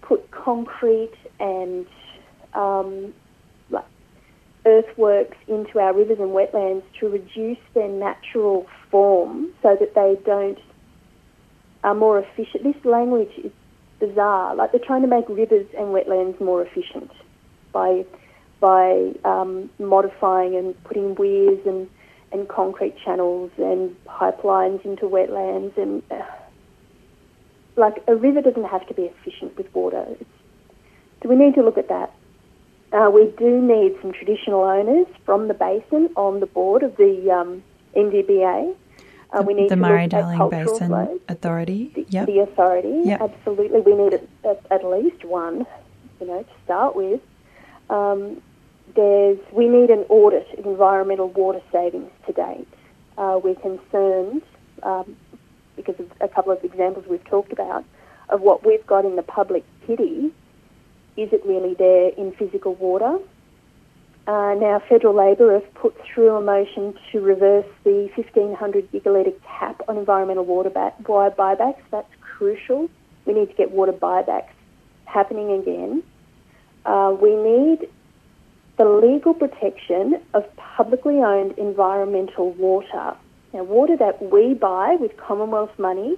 put 0.00 0.30
concrete 0.30 1.14
and 1.40 1.86
um, 2.54 3.12
earthworks 4.64 5.36
into 5.48 5.78
our 5.78 5.94
rivers 5.94 6.18
and 6.20 6.30
wetlands 6.30 6.82
to 7.00 7.08
reduce 7.08 7.58
their 7.74 7.88
natural 7.88 8.66
form 8.90 9.48
so 9.62 9.76
that 9.78 9.94
they 9.94 10.16
don't 10.24 10.58
are 11.84 11.94
more 11.94 12.18
efficient. 12.18 12.62
This 12.62 12.84
language 12.84 13.32
is 13.42 13.50
bizarre. 13.98 14.54
Like 14.54 14.72
they're 14.72 14.80
trying 14.84 15.02
to 15.02 15.08
make 15.08 15.28
rivers 15.28 15.66
and 15.76 15.88
wetlands 15.88 16.40
more 16.40 16.62
efficient 16.62 17.10
by 17.72 18.04
by 18.60 19.12
um, 19.24 19.68
modifying 19.80 20.54
and 20.54 20.80
putting 20.84 21.16
weirs 21.16 21.58
and 21.66 21.88
and 22.30 22.48
concrete 22.48 22.94
channels 23.04 23.50
and 23.58 23.94
pipelines 24.06 24.84
into 24.84 25.06
wetlands 25.06 25.76
and 25.76 26.02
uh, 26.10 26.22
like 27.76 28.02
a 28.06 28.14
river 28.14 28.40
doesn't 28.40 28.64
have 28.64 28.86
to 28.86 28.94
be 28.94 29.02
efficient 29.02 29.56
with 29.56 29.72
water. 29.74 30.04
It's, 30.20 30.30
we 31.24 31.36
need 31.36 31.54
to 31.54 31.62
look 31.62 31.78
at 31.78 31.88
that. 31.88 32.12
Uh, 32.92 33.10
we 33.10 33.26
do 33.38 33.60
need 33.60 33.96
some 34.02 34.12
traditional 34.12 34.62
owners 34.62 35.06
from 35.24 35.48
the 35.48 35.54
basin 35.54 36.10
on 36.14 36.40
the 36.40 36.46
board 36.46 36.82
of 36.82 36.94
the 36.96 37.30
um, 37.30 37.62
MDBA. 37.96 38.76
Uh, 39.32 39.42
we 39.46 39.54
need 39.54 39.70
the 39.70 39.76
Murray 39.76 40.06
Darling 40.06 40.50
Basin 40.50 40.88
flows. 40.88 41.20
Authority. 41.28 41.90
The, 41.94 42.06
yep. 42.10 42.26
the 42.26 42.40
authority, 42.40 43.00
yep. 43.04 43.22
absolutely. 43.22 43.80
We 43.80 43.94
need 43.94 44.12
at, 44.12 44.28
at, 44.44 44.66
at, 44.70 44.84
least 44.84 45.24
one, 45.24 45.66
you 46.20 46.26
know, 46.26 46.42
to 46.42 46.64
start 46.64 46.94
with. 46.94 47.20
Um, 47.88 48.42
there's, 48.94 49.38
we 49.52 49.68
need 49.68 49.88
an 49.88 50.04
audit 50.10 50.46
of 50.58 50.66
environmental 50.66 51.28
water 51.28 51.62
savings 51.72 52.10
to 52.26 52.32
date. 52.34 52.68
Uh, 53.16 53.40
we're 53.42 53.54
concerned, 53.54 54.42
um, 54.82 55.16
because 55.76 55.98
of 55.98 56.10
a 56.20 56.28
couple 56.28 56.52
of 56.52 56.62
examples 56.62 57.06
we've 57.06 57.24
talked 57.24 57.52
about, 57.52 57.86
of 58.28 58.42
what 58.42 58.66
we've 58.66 58.86
got 58.86 59.06
in 59.06 59.16
the 59.16 59.22
public 59.22 59.64
kitty. 59.86 60.30
Is 61.16 61.32
it 61.32 61.44
really 61.44 61.74
there 61.74 62.08
in 62.16 62.32
physical 62.32 62.74
water? 62.74 63.18
Uh, 64.26 64.54
now, 64.54 64.80
Federal 64.88 65.14
Labor 65.14 65.52
have 65.52 65.74
put 65.74 65.94
through 66.04 66.36
a 66.36 66.40
motion 66.40 66.94
to 67.10 67.20
reverse 67.20 67.66
the 67.82 68.08
1500 68.14 68.90
gigalitre 68.92 69.34
cap 69.42 69.82
on 69.88 69.98
environmental 69.98 70.44
water 70.44 70.70
buybacks. 70.70 71.82
That's 71.90 72.12
crucial. 72.20 72.88
We 73.26 73.34
need 73.34 73.48
to 73.50 73.54
get 73.54 73.72
water 73.72 73.92
buybacks 73.92 74.52
happening 75.06 75.52
again. 75.52 76.02
Uh, 76.86 77.16
we 77.20 77.34
need 77.34 77.88
the 78.78 78.84
legal 78.84 79.34
protection 79.34 80.20
of 80.34 80.44
publicly 80.56 81.16
owned 81.16 81.58
environmental 81.58 82.52
water. 82.52 83.16
Now, 83.52 83.64
water 83.64 83.96
that 83.96 84.32
we 84.32 84.54
buy 84.54 84.96
with 84.98 85.16
Commonwealth 85.16 85.78
money 85.78 86.16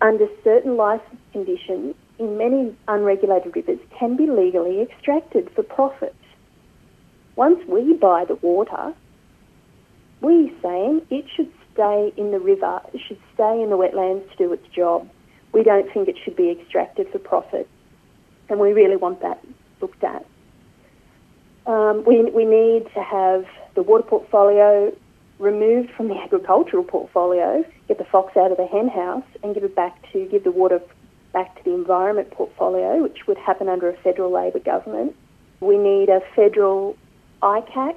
under 0.00 0.28
certain 0.42 0.76
licence 0.76 1.20
conditions 1.32 1.94
in 2.18 2.36
many 2.36 2.76
unregulated 2.88 3.54
rivers 3.54 3.78
can 3.98 4.16
be 4.16 4.26
legally 4.26 4.80
extracted 4.82 5.50
for 5.54 5.62
profit. 5.62 6.14
Once 7.36 7.60
we 7.68 7.92
buy 7.94 8.24
the 8.24 8.34
water, 8.36 8.92
we 10.20 10.52
saying 10.62 11.02
it 11.10 11.24
should 11.34 11.52
stay 11.72 12.12
in 12.16 12.32
the 12.32 12.40
river, 12.40 12.80
it 12.92 13.00
should 13.06 13.20
stay 13.34 13.62
in 13.62 13.70
the 13.70 13.76
wetlands 13.76 14.28
to 14.30 14.36
do 14.36 14.52
its 14.52 14.66
job. 14.68 15.08
We 15.52 15.62
don't 15.62 15.92
think 15.92 16.08
it 16.08 16.16
should 16.22 16.36
be 16.36 16.50
extracted 16.50 17.08
for 17.12 17.18
profit, 17.18 17.68
and 18.48 18.58
we 18.58 18.72
really 18.72 18.96
want 18.96 19.20
that 19.22 19.42
looked 19.80 20.02
at. 20.02 20.26
Um, 21.66 22.02
we, 22.04 22.22
we 22.24 22.44
need 22.44 22.86
to 22.94 23.02
have 23.02 23.44
the 23.74 23.82
water 23.82 24.02
portfolio 24.02 24.92
removed 25.38 25.90
from 25.92 26.08
the 26.08 26.16
agricultural 26.16 26.82
portfolio, 26.82 27.64
get 27.86 27.98
the 27.98 28.04
fox 28.04 28.36
out 28.36 28.50
of 28.50 28.56
the 28.56 28.66
hen 28.66 28.88
house, 28.88 29.24
and 29.42 29.54
give 29.54 29.62
it 29.62 29.76
back 29.76 29.96
to 30.12 30.26
give 30.26 30.42
the 30.42 30.50
water 30.50 30.80
back 31.32 31.56
to 31.56 31.64
the 31.64 31.74
environment 31.74 32.30
portfolio, 32.30 33.02
which 33.02 33.26
would 33.26 33.38
happen 33.38 33.68
under 33.68 33.88
a 33.88 33.96
federal 33.98 34.32
Labor 34.32 34.58
government. 34.58 35.14
We 35.60 35.76
need 35.76 36.08
a 36.08 36.20
federal 36.34 36.96
ICAC 37.42 37.96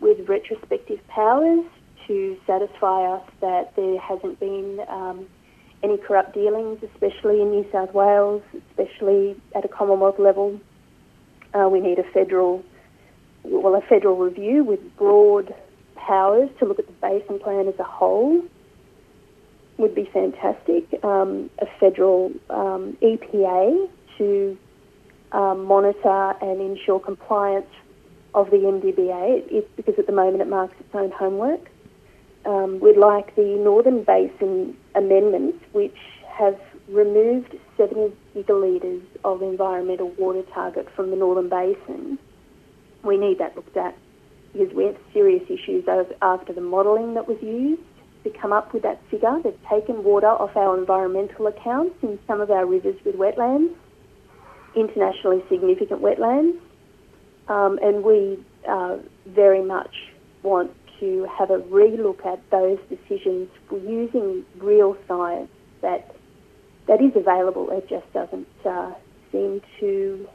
with 0.00 0.28
retrospective 0.28 1.06
powers 1.08 1.64
to 2.06 2.36
satisfy 2.46 3.14
us 3.14 3.22
that 3.40 3.74
there 3.76 3.98
hasn't 3.98 4.38
been 4.40 4.80
um, 4.88 5.26
any 5.82 5.96
corrupt 5.96 6.34
dealings, 6.34 6.82
especially 6.82 7.40
in 7.40 7.50
New 7.50 7.66
South 7.70 7.94
Wales, 7.94 8.42
especially 8.70 9.40
at 9.54 9.64
a 9.64 9.68
Commonwealth 9.68 10.18
level. 10.18 10.60
Uh, 11.52 11.68
we 11.68 11.80
need 11.80 11.98
a 11.98 12.04
federal 12.12 12.64
well, 13.44 13.74
a 13.74 13.82
federal 13.82 14.16
review 14.16 14.64
with 14.64 14.96
broad 14.96 15.54
powers 15.96 16.48
to 16.58 16.64
look 16.64 16.78
at 16.78 16.86
the 16.86 16.92
basin 16.94 17.38
plan 17.38 17.68
as 17.68 17.78
a 17.78 17.84
whole. 17.84 18.42
Would 19.78 19.94
be 19.94 20.08
fantastic. 20.12 21.02
Um, 21.04 21.50
a 21.58 21.66
federal 21.80 22.32
um, 22.50 22.96
EPA 23.02 23.88
to 24.18 24.58
um, 25.32 25.64
monitor 25.64 26.34
and 26.40 26.60
ensure 26.60 27.00
compliance 27.00 27.66
of 28.34 28.50
the 28.50 28.58
MDBA, 28.58 29.50
it, 29.50 29.76
because 29.76 29.94
at 29.98 30.06
the 30.06 30.12
moment 30.12 30.40
it 30.40 30.48
marks 30.48 30.74
its 30.80 30.94
own 30.94 31.10
homework. 31.10 31.70
Um, 32.44 32.78
we'd 32.80 32.96
like 32.96 33.34
the 33.36 33.56
Northern 33.62 34.04
Basin 34.04 34.76
amendments, 34.94 35.64
which 35.72 35.96
have 36.28 36.58
removed 36.88 37.56
70 37.76 38.14
gigalitres 38.34 39.02
of 39.24 39.42
environmental 39.42 40.10
water 40.18 40.42
target 40.52 40.88
from 40.94 41.10
the 41.10 41.16
Northern 41.16 41.48
Basin. 41.48 42.18
We 43.02 43.16
need 43.16 43.38
that 43.38 43.56
looked 43.56 43.76
at 43.76 43.96
because 44.52 44.74
we 44.74 44.84
have 44.84 44.96
serious 45.12 45.42
issues 45.48 45.84
after 46.22 46.52
the 46.52 46.60
modelling 46.60 47.14
that 47.14 47.26
was 47.26 47.38
used 47.42 47.82
to 48.24 48.30
come 48.30 48.52
up 48.52 48.72
with 48.72 48.82
that 48.82 49.00
figure. 49.10 49.40
They've 49.42 49.54
taken 49.70 50.02
water 50.02 50.28
off 50.28 50.56
our 50.56 50.76
environmental 50.78 51.46
accounts 51.46 51.96
in 52.02 52.18
some 52.26 52.40
of 52.40 52.50
our 52.50 52.66
rivers 52.66 52.96
with 53.04 53.16
wetlands, 53.16 53.74
internationally 54.74 55.42
significant 55.48 56.02
wetlands, 56.02 56.58
um, 57.48 57.78
and 57.82 58.02
we 58.02 58.42
uh, 58.68 58.96
very 59.26 59.62
much 59.62 59.94
want 60.42 60.72
to 61.00 61.28
have 61.38 61.50
a 61.50 61.58
relook 61.58 62.24
at 62.24 62.40
those 62.50 62.78
decisions 62.88 63.48
using 63.70 64.44
real 64.58 64.96
science 65.06 65.50
that 65.82 66.14
that 66.86 67.00
is 67.00 67.12
available. 67.16 67.70
It 67.70 67.88
just 67.88 68.10
doesn't 68.12 68.48
uh, 68.64 68.92
seem 69.32 69.60
to 69.80 70.28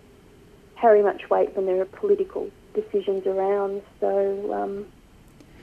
carry 0.80 1.04
much 1.04 1.30
weight 1.30 1.56
when 1.56 1.66
there 1.66 1.82
are 1.82 1.86
political 1.86 2.50
decisions 2.74 3.26
around. 3.26 3.82
So, 4.00 4.54
um, 4.54 4.86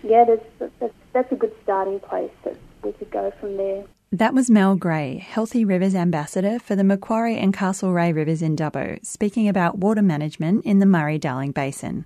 yeah, 0.02 0.24
that's, 0.24 0.72
that's, 0.80 0.94
that's 1.12 1.32
a 1.32 1.36
good 1.36 1.54
starting 1.62 2.00
place 2.00 2.30
that 2.44 2.56
we 2.82 2.92
could 2.92 3.10
go 3.10 3.32
from 3.40 3.56
there. 3.56 3.84
That 4.12 4.34
was 4.34 4.50
Mel 4.50 4.76
Gray, 4.76 5.18
Healthy 5.18 5.64
Rivers 5.64 5.94
Ambassador 5.94 6.58
for 6.58 6.76
the 6.76 6.84
Macquarie 6.84 7.36
and 7.36 7.52
Castlereagh 7.54 8.14
Rivers 8.14 8.40
in 8.40 8.56
Dubbo, 8.56 9.04
speaking 9.04 9.48
about 9.48 9.78
water 9.78 10.02
management 10.02 10.64
in 10.64 10.78
the 10.78 10.86
Murray 10.86 11.18
Darling 11.18 11.50
Basin. 11.50 12.04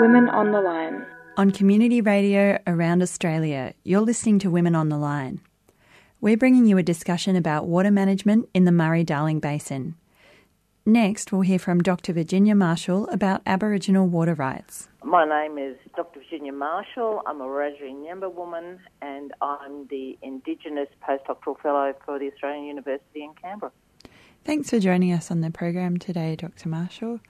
Women 0.00 0.28
on 0.28 0.52
the 0.52 0.60
Line. 0.60 1.06
On 1.36 1.52
community 1.52 2.00
radio 2.00 2.58
around 2.66 3.02
Australia, 3.02 3.72
you're 3.84 4.00
listening 4.00 4.40
to 4.40 4.50
Women 4.50 4.74
on 4.74 4.88
the 4.88 4.98
Line. 4.98 5.40
We're 6.20 6.36
bringing 6.36 6.66
you 6.66 6.78
a 6.78 6.82
discussion 6.82 7.36
about 7.36 7.68
water 7.68 7.92
management 7.92 8.48
in 8.52 8.64
the 8.64 8.72
Murray 8.72 9.04
Darling 9.04 9.38
Basin. 9.38 9.94
Next, 10.88 11.32
we'll 11.32 11.42
hear 11.42 11.58
from 11.58 11.82
Dr. 11.82 12.14
Virginia 12.14 12.54
Marshall 12.54 13.06
about 13.10 13.42
Aboriginal 13.44 14.06
water 14.06 14.32
rights. 14.32 14.88
My 15.04 15.26
name 15.26 15.58
is 15.58 15.76
Dr. 15.94 16.20
Virginia 16.20 16.50
Marshall. 16.50 17.20
I'm 17.26 17.42
a 17.42 17.44
Wiradjuri 17.44 17.92
Nyamba 17.92 18.32
woman 18.32 18.80
and 19.02 19.34
I'm 19.42 19.86
the 19.88 20.16
Indigenous 20.22 20.88
Postdoctoral 21.06 21.60
Fellow 21.60 21.92
for 22.06 22.18
the 22.18 22.32
Australian 22.32 22.64
University 22.64 23.22
in 23.22 23.34
Canberra. 23.34 23.70
Thanks 24.46 24.70
for 24.70 24.80
joining 24.80 25.12
us 25.12 25.30
on 25.30 25.42
the 25.42 25.50
program 25.50 25.98
today, 25.98 26.36
Dr. 26.36 26.70
Marshall. 26.70 27.20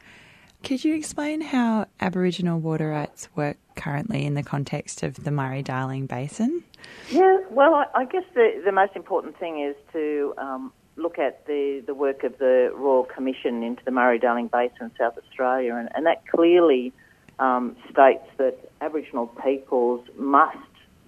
Could 0.63 0.85
you 0.85 0.95
explain 0.95 1.41
how 1.41 1.87
Aboriginal 1.99 2.61
water 2.61 2.91
rights 2.91 3.29
work 3.35 3.57
currently 3.75 4.25
in 4.25 4.35
the 4.35 4.45
context 4.45 5.03
of 5.03 5.25
the 5.25 5.33
Murray 5.33 5.65
Darling 5.65 6.07
Basin? 6.07 6.63
Yeah, 7.11 7.39
well, 7.51 7.75
I, 7.75 7.87
I 7.93 8.05
guess 8.05 8.25
the, 8.35 8.63
the 8.65 8.71
most 8.71 8.95
important 8.95 9.37
thing 9.37 9.61
is 9.61 9.75
to 9.93 10.35
um, 10.39 10.73
look 10.99 11.19
at 11.19 11.47
the, 11.47 11.83
the 11.87 11.95
work 11.95 12.25
of 12.25 12.39
the 12.39 12.73
Royal 12.75 13.05
Commission 13.05 13.63
into 13.63 13.85
the 13.85 13.91
Murray 13.91 14.19
Darling 14.19 14.49
Basin, 14.49 14.77
in 14.87 14.91
South 14.99 15.17
Australia, 15.17 15.75
and, 15.77 15.89
and 15.95 16.07
that 16.07 16.27
clearly 16.27 16.93
um, 17.39 17.77
states 17.91 18.25
that 18.37 18.59
Aboriginal 18.81 19.29
peoples 19.29 20.07
must 20.17 20.57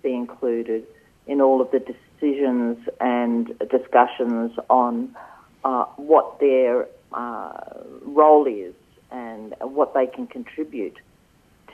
be 0.02 0.14
included 0.14 0.86
in 1.26 1.40
all 1.40 1.60
of 1.60 1.70
the 1.70 1.80
decisions 1.80 2.78
and 3.00 3.58
discussions 3.70 4.52
on 4.68 5.14
uh, 5.64 5.84
what 5.96 6.38
their 6.40 6.88
uh, 7.12 7.52
role 8.02 8.46
is 8.46 8.74
and 9.10 9.54
what 9.60 9.92
they 9.94 10.06
can 10.06 10.26
contribute 10.26 10.96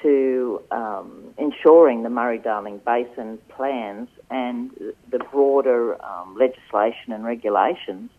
to 0.03 0.63
um, 0.71 1.35
ensuring 1.39 2.03
the 2.03 2.11
Murray 2.11 2.39
Darling 2.39 2.81
Basin 2.85 3.39
plans 3.49 4.09
and 4.31 4.71
the 5.11 5.19
broader 5.19 6.03
um, 6.05 6.37
legislation 6.39 7.13
and 7.13 7.25
regulations 7.25 8.11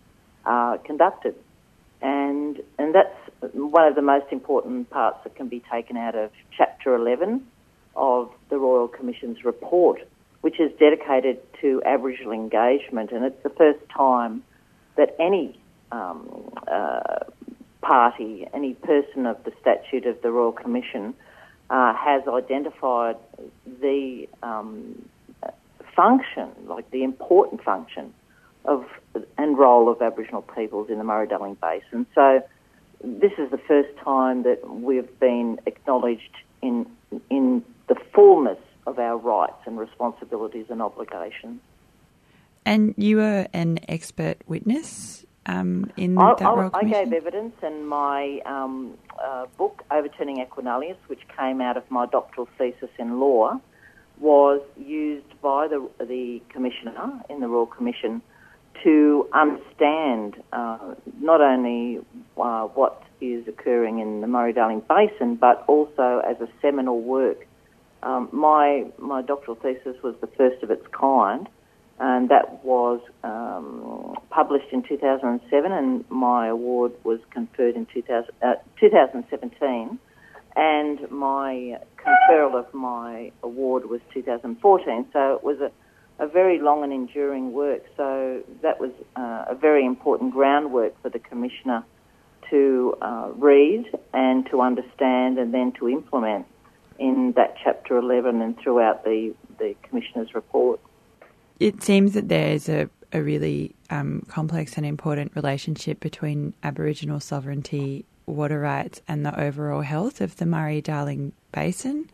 are 0.46 0.78
conducted. 0.78 1.36
And, 2.02 2.62
and 2.78 2.94
that's 2.94 3.16
one 3.54 3.88
of 3.88 3.96
the 3.96 4.02
most 4.02 4.28
important 4.32 4.90
parts 4.90 5.20
that 5.24 5.36
can 5.36 5.48
be 5.48 5.64
taken 5.72 5.98
out 5.98 6.16
of 6.16 6.32
Chapter 6.56 6.96
11 6.96 7.46
of 7.96 8.32
the 8.50 8.58
Royal 8.58 8.88
Commission's 8.88 9.44
report, 9.44 10.02
which 10.42 10.60
is 10.60 10.72
dedicated 10.80 11.40
to 11.62 11.82
Aboriginal 11.86 12.32
engagement. 12.32 13.12
And 13.12 13.26
it's 13.26 13.42
the 13.44 13.50
first 13.50 13.80
time 13.90 14.44
that 14.96 15.16
any 15.20 15.60
um, 15.92 16.52
uh, 16.68 17.24
party, 17.82 18.48
any 18.54 18.74
person 18.74 19.26
of 19.26 19.44
the 19.44 19.52
statute 19.62 20.06
of 20.06 20.22
the 20.22 20.32
Royal 20.32 20.52
Commission, 20.52 21.14
uh, 21.70 21.94
has 21.94 22.24
identified 22.28 23.18
the 23.82 24.28
um, 24.42 25.08
function, 25.96 26.50
like 26.66 26.90
the 26.92 27.04
important 27.04 27.64
function 27.64 28.14
of 28.66 28.86
and 29.38 29.58
role 29.58 29.90
of 29.90 30.02
Aboriginal 30.02 30.42
peoples 30.42 30.90
in 30.90 30.98
the 30.98 31.04
Murray-Darling 31.04 31.58
Basin. 31.62 32.06
So 32.14 32.44
this 33.04 33.32
is 33.38 33.50
the 33.52 33.58
first 33.58 33.90
time 34.04 34.44
that 34.44 34.70
we've 34.70 35.20
been 35.20 35.60
acknowledged 35.66 36.36
in 36.62 36.86
in 37.30 37.64
the 37.88 37.96
fullness 38.14 38.60
of 38.86 39.00
our 39.00 39.18
rights 39.18 39.62
and 39.66 39.78
responsibilities 39.78 40.66
and 40.70 40.82
obligations. 40.82 41.60
And 42.66 42.94
you 42.98 43.18
were 43.18 43.48
an 43.54 43.80
expert 43.88 44.38
witness 44.46 45.26
um, 45.48 45.92
in 45.98 46.18
I, 46.18 46.36
that 46.36 46.46
I, 46.46 46.54
Royal 46.54 46.72
I 46.74 46.84
gave 46.84 47.14
evidence 47.14 47.56
in 47.64 47.86
my 47.86 48.40
um, 48.46 48.98
uh, 49.24 49.46
book, 49.58 49.84
Overturning 49.90 50.42
Aqua 50.42 50.64
Nullius, 50.64 50.98
which 51.08 51.22
came 51.38 51.62
out 51.62 51.78
of 51.78 51.90
my 51.90 52.06
doctoral 52.06 52.48
thesis 52.58 52.90
in 53.00 53.20
law, 53.20 53.60
was 54.20 54.62
used 54.78 55.42
by 55.42 55.68
the, 55.68 55.88
the 56.00 56.42
Commissioner 56.50 57.22
in 57.30 57.40
the 57.40 57.48
Royal 57.48 57.66
Commission 57.66 58.22
to 58.84 59.28
understand 59.34 60.36
uh, 60.54 60.96
not 61.20 61.42
only 61.42 62.00
uh, 62.38 62.66
what 62.68 63.04
is 63.22 63.48
occurring 63.48 64.00
in 64.00 64.22
the 64.22 64.28
Murray-Darling 64.28 64.84
Basin, 64.88 65.36
but 65.36 65.64
also 65.68 66.22
as 66.28 66.40
a 66.42 66.48
seminal 66.62 67.02
work. 67.02 67.48
Um, 68.04 68.30
my, 68.32 68.86
my 69.00 69.22
doctoral 69.22 69.56
thesis 69.56 69.96
was 70.04 70.16
the 70.22 70.28
first 70.28 70.62
of 70.62 70.70
its 70.70 70.86
kind, 70.92 71.50
and 72.00 72.30
that 72.30 72.64
was 72.64 73.02
um, 73.24 74.16
published 74.30 74.72
in 74.72 74.84
2007, 74.84 75.72
and 75.72 76.06
my 76.10 76.48
award 76.48 76.94
was 77.04 77.20
conferred 77.32 77.76
in 77.76 77.88
2000, 77.88 78.30
uh, 78.44 78.54
2017, 78.80 80.00
and 80.56 81.12
my 81.12 81.80
conferral 81.98 82.56
of 82.56 82.72
my 82.74 83.32
award 83.42 83.90
was 83.90 84.00
2014. 84.14 85.08
So 85.12 85.36
it 85.36 85.44
was 85.44 85.60
a, 85.60 85.72
a 86.24 86.28
very 86.28 86.60
long 86.60 86.84
and 86.84 86.94
enduring 86.94 87.52
work. 87.54 87.84
So 87.96 88.44
that 88.62 88.80
was 88.80 88.92
uh, 89.16 89.46
a 89.50 89.56
very 89.56 89.86
important 89.86 90.34
groundwork 90.34 91.00
for 91.02 91.10
the 91.10 91.20
commissioner 91.20 91.84
to 92.52 92.96
uh, 93.02 93.30
read 93.36 93.86
and 94.14 94.46
to 94.52 94.62
understand, 94.62 95.38
and 95.40 95.54
then 95.54 95.74
to 95.80 95.90
implement 95.90 96.46
in 97.00 97.34
that 97.36 97.56
chapter 97.64 97.98
11 97.98 98.42
and 98.42 98.58
throughout 98.60 99.04
the 99.04 99.34
the 99.60 99.76
commissioner's 99.84 100.34
report 100.34 100.80
it 101.60 101.84
seems 101.84 102.14
that 102.14 102.30
there's 102.30 102.70
a, 102.70 102.90
a 103.14 103.22
really 103.22 103.76
um, 103.90 104.24
complex 104.28 104.78
and 104.78 104.86
important 104.86 105.36
relationship 105.36 106.00
between 106.00 106.54
Aboriginal 106.64 107.20
sovereignty, 107.20 108.06
water 108.26 108.60
rights, 108.60 109.02
and 109.08 109.26
the 109.26 109.40
overall 109.40 109.82
health 109.82 110.22
of 110.22 110.38
the 110.38 110.46
Murray 110.46 110.82
Darling 110.82 111.32
Basin. 111.52 112.10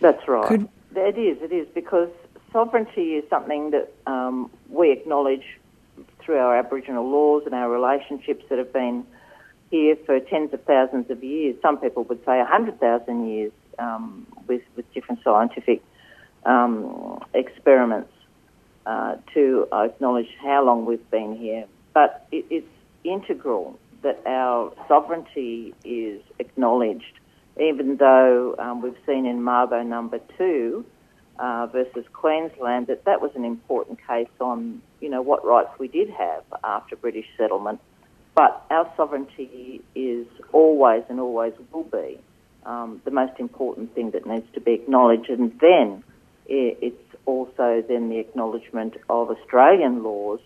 That's 0.00 0.26
right. 0.28 0.46
Could... 0.46 0.68
It 0.96 1.18
is, 1.18 1.40
it 1.42 1.52
is, 1.52 1.68
because 1.74 2.08
sovereignty 2.52 3.14
is 3.14 3.28
something 3.30 3.70
that 3.70 3.92
um, 4.06 4.50
we 4.68 4.90
acknowledge 4.90 5.44
through 6.20 6.38
our 6.38 6.56
Aboriginal 6.56 7.08
laws 7.08 7.44
and 7.46 7.54
our 7.54 7.70
relationships 7.70 8.44
that 8.48 8.58
have 8.58 8.72
been 8.72 9.06
here 9.70 9.96
for 10.06 10.18
tens 10.18 10.52
of 10.52 10.62
thousands 10.64 11.10
of 11.10 11.22
years. 11.22 11.56
Some 11.62 11.78
people 11.78 12.04
would 12.04 12.18
say 12.24 12.38
100,000 12.38 13.28
years 13.28 13.52
um, 13.78 14.26
with, 14.46 14.62
with 14.76 14.92
different 14.92 15.22
scientific 15.22 15.82
um, 16.44 17.22
experiments. 17.34 18.12
Uh, 18.88 19.16
to 19.34 19.68
acknowledge 19.70 20.30
how 20.40 20.64
long 20.64 20.86
we've 20.86 21.10
been 21.10 21.36
here, 21.36 21.66
but 21.92 22.26
it, 22.32 22.46
it's 22.48 22.74
integral 23.04 23.78
that 24.00 24.18
our 24.24 24.72
sovereignty 24.88 25.74
is 25.84 26.22
acknowledged, 26.38 27.12
even 27.60 27.98
though 27.98 28.54
um, 28.58 28.80
we've 28.80 28.96
seen 29.04 29.26
in 29.26 29.40
Mabo 29.40 29.86
number 29.86 30.18
two 30.38 30.86
uh, 31.38 31.66
versus 31.66 32.06
Queensland 32.14 32.86
that 32.86 33.04
that 33.04 33.20
was 33.20 33.30
an 33.34 33.44
important 33.44 33.98
case 34.06 34.34
on, 34.40 34.80
you 35.02 35.10
know, 35.10 35.20
what 35.20 35.44
rights 35.44 35.78
we 35.78 35.88
did 35.88 36.08
have 36.08 36.42
after 36.64 36.96
British 36.96 37.26
settlement. 37.36 37.80
But 38.34 38.64
our 38.70 38.90
sovereignty 38.96 39.82
is 39.94 40.26
always 40.50 41.02
and 41.10 41.20
always 41.20 41.52
will 41.72 41.84
be 41.84 42.18
um, 42.64 43.02
the 43.04 43.10
most 43.10 43.38
important 43.38 43.94
thing 43.94 44.12
that 44.12 44.24
needs 44.26 44.46
to 44.54 44.62
be 44.62 44.72
acknowledged. 44.72 45.28
And 45.28 45.52
then 45.60 46.04
it's 46.48 47.16
also 47.26 47.84
then 47.86 48.08
the 48.08 48.18
acknowledgement 48.18 48.94
of 49.08 49.30
Australian 49.30 50.02
laws 50.02 50.40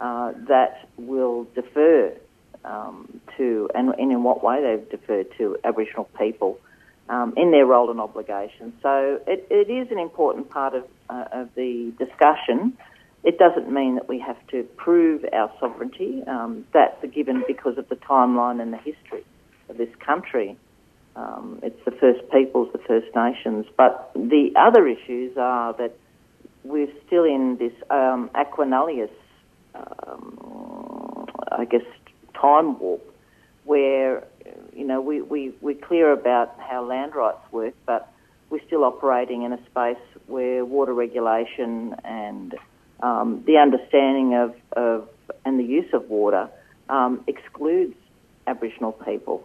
uh, 0.00 0.32
that 0.48 0.88
will 0.96 1.44
defer 1.54 2.12
um, 2.64 3.20
to, 3.36 3.68
and, 3.74 3.94
and, 3.98 4.10
in 4.10 4.22
what 4.22 4.42
way 4.42 4.60
they've 4.62 4.90
deferred 4.90 5.26
to 5.38 5.56
Aboriginal 5.64 6.08
people 6.18 6.58
um, 7.08 7.34
in 7.36 7.50
their 7.50 7.66
role 7.66 7.90
and 7.90 8.00
obligation. 8.00 8.72
So 8.82 9.20
it, 9.26 9.46
it 9.50 9.70
is 9.70 9.92
an 9.92 9.98
important 9.98 10.50
part 10.50 10.74
of, 10.74 10.84
uh, 11.08 11.26
of 11.30 11.54
the 11.54 11.92
discussion. 11.98 12.76
It 13.22 13.38
doesn't 13.38 13.72
mean 13.72 13.96
that 13.96 14.08
we 14.08 14.18
have 14.18 14.38
to 14.48 14.64
prove 14.76 15.24
our 15.32 15.52
sovereignty. 15.60 16.22
Um, 16.26 16.66
that's 16.72 17.02
a 17.02 17.06
given 17.06 17.44
because 17.46 17.78
of 17.78 17.88
the 17.88 17.96
timeline 17.96 18.60
and 18.60 18.72
the 18.72 18.78
history 18.78 19.24
of 19.68 19.76
this 19.76 19.94
country. 20.04 20.56
Um, 21.16 21.60
it's 21.62 21.78
the 21.84 21.92
First 21.92 22.20
Peoples, 22.30 22.70
the 22.72 22.78
First 22.78 23.14
Nations. 23.14 23.66
But 23.76 24.10
the 24.14 24.52
other 24.56 24.86
issues 24.86 25.36
are 25.36 25.72
that 25.74 25.96
we're 26.64 26.92
still 27.06 27.24
in 27.24 27.56
this 27.58 27.72
um, 27.90 28.30
Aqua 28.34 28.64
Nullius, 28.64 29.10
um, 29.74 31.26
I 31.52 31.64
guess, 31.64 31.82
time 32.40 32.78
warp 32.78 33.02
where, 33.64 34.24
you 34.74 34.84
know, 34.84 35.00
we, 35.00 35.22
we, 35.22 35.54
we're 35.60 35.74
clear 35.74 36.12
about 36.12 36.58
how 36.58 36.84
land 36.84 37.14
rights 37.14 37.40
work, 37.50 37.74
but 37.86 38.12
we're 38.50 38.64
still 38.66 38.84
operating 38.84 39.42
in 39.42 39.52
a 39.52 39.66
space 39.66 39.96
where 40.26 40.64
water 40.64 40.92
regulation 40.92 41.94
and 42.04 42.54
um, 43.02 43.42
the 43.46 43.56
understanding 43.56 44.34
of, 44.34 44.54
of 44.76 45.08
and 45.44 45.58
the 45.58 45.64
use 45.64 45.92
of 45.92 46.08
water 46.08 46.48
um, 46.88 47.24
excludes 47.26 47.94
Aboriginal 48.46 48.92
people. 48.92 49.44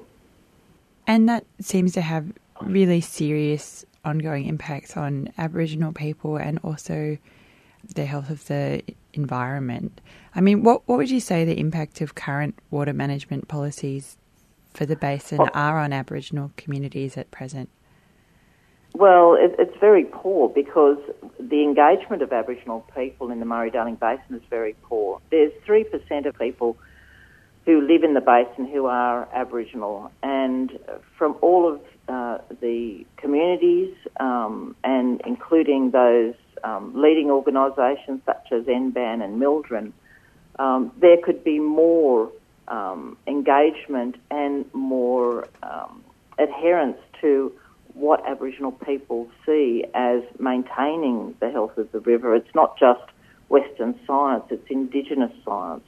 And 1.09 1.27
that 1.27 1.43
seems 1.59 1.93
to 1.93 2.01
have 2.01 2.31
really 2.61 3.01
serious 3.01 3.83
ongoing 4.05 4.45
impacts 4.45 4.95
on 4.95 5.33
Aboriginal 5.39 5.91
people 5.91 6.37
and 6.37 6.59
also 6.63 7.17
the 7.95 8.05
health 8.05 8.29
of 8.29 8.45
the 8.45 8.83
environment. 9.15 10.01
I 10.35 10.41
mean, 10.41 10.61
what 10.61 10.87
what 10.87 10.99
would 10.99 11.09
you 11.09 11.19
say 11.19 11.45
the 11.45 11.59
impact 11.59 12.01
of 12.01 12.13
current 12.13 12.59
water 12.69 12.93
management 12.93 13.47
policies 13.47 14.17
for 14.75 14.85
the 14.85 14.95
basin 14.95 15.39
are 15.39 15.79
on 15.79 15.93
Aboriginal 15.93 16.51
communities 16.57 17.17
at 17.17 17.31
present? 17.31 17.69
Well, 18.93 19.33
it, 19.33 19.55
it's 19.57 19.77
very 19.79 20.05
poor 20.05 20.47
because 20.47 20.99
the 21.39 21.63
engagement 21.63 22.21
of 22.21 22.31
Aboriginal 22.31 22.85
people 22.95 23.31
in 23.31 23.39
the 23.39 23.45
Murray 23.47 23.71
Darling 23.71 23.95
Basin 23.95 24.35
is 24.35 24.43
very 24.47 24.75
poor. 24.83 25.21
There's 25.31 25.53
3% 25.65 26.27
of 26.27 26.37
people 26.37 26.77
who 27.69 27.81
live 27.81 28.03
in 28.03 28.15
the 28.15 28.21
basin 28.21 28.65
who 28.65 28.87
are 28.87 29.29
Aboriginal, 29.31 30.11
and 30.23 30.79
from 31.15 31.37
all 31.41 31.71
of 31.71 31.79
uh, 32.07 32.39
the 32.61 33.05
communities, 33.17 33.93
um, 34.19 34.75
and 34.83 35.21
including 35.23 35.91
those 35.91 36.33
um, 36.63 36.91
leading 36.95 37.29
organisations 37.29 38.21
such 38.25 38.47
as 38.51 38.63
NBAN 38.63 39.23
and 39.23 39.39
MLDRIN, 39.39 39.91
um, 40.57 40.91
there 40.99 41.17
could 41.23 41.43
be 41.43 41.59
more 41.59 42.31
um, 42.69 43.15
engagement 43.27 44.15
and 44.31 44.65
more 44.73 45.47
um, 45.61 46.03
adherence 46.39 46.97
to 47.21 47.53
what 47.93 48.25
Aboriginal 48.25 48.71
people 48.71 49.29
see 49.45 49.85
as 49.93 50.23
maintaining 50.39 51.35
the 51.39 51.51
health 51.51 51.77
of 51.77 51.91
the 51.91 51.99
river. 51.99 52.35
It's 52.35 52.55
not 52.55 52.79
just 52.79 53.03
Western 53.49 53.99
science, 54.07 54.45
it's 54.49 54.65
Indigenous 54.71 55.31
science. 55.45 55.83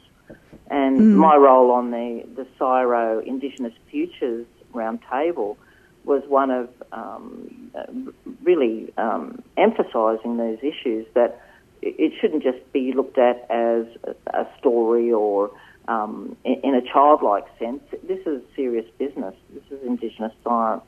And 0.71 0.99
mm. 0.99 1.15
my 1.15 1.35
role 1.35 1.69
on 1.71 1.91
the, 1.91 2.23
the 2.35 2.47
CSIRO 2.57 3.23
Indigenous 3.25 3.73
Futures 3.91 4.47
Roundtable 4.73 5.57
was 6.05 6.23
one 6.27 6.49
of 6.49 6.69
um, 6.91 8.13
really 8.41 8.91
um, 8.97 9.43
emphasising 9.57 10.37
those 10.37 10.57
issues 10.63 11.05
that 11.13 11.41
it 11.83 12.13
shouldn't 12.19 12.41
just 12.41 12.59
be 12.71 12.93
looked 12.93 13.17
at 13.17 13.45
as 13.51 13.85
a 14.27 14.47
story 14.57 15.11
or 15.11 15.51
um, 15.87 16.35
in 16.43 16.73
a 16.73 16.81
childlike 16.81 17.45
sense. 17.59 17.83
This 18.07 18.25
is 18.25 18.41
serious 18.55 18.85
business. 18.97 19.35
This 19.53 19.63
is 19.71 19.85
Indigenous 19.85 20.33
science 20.43 20.83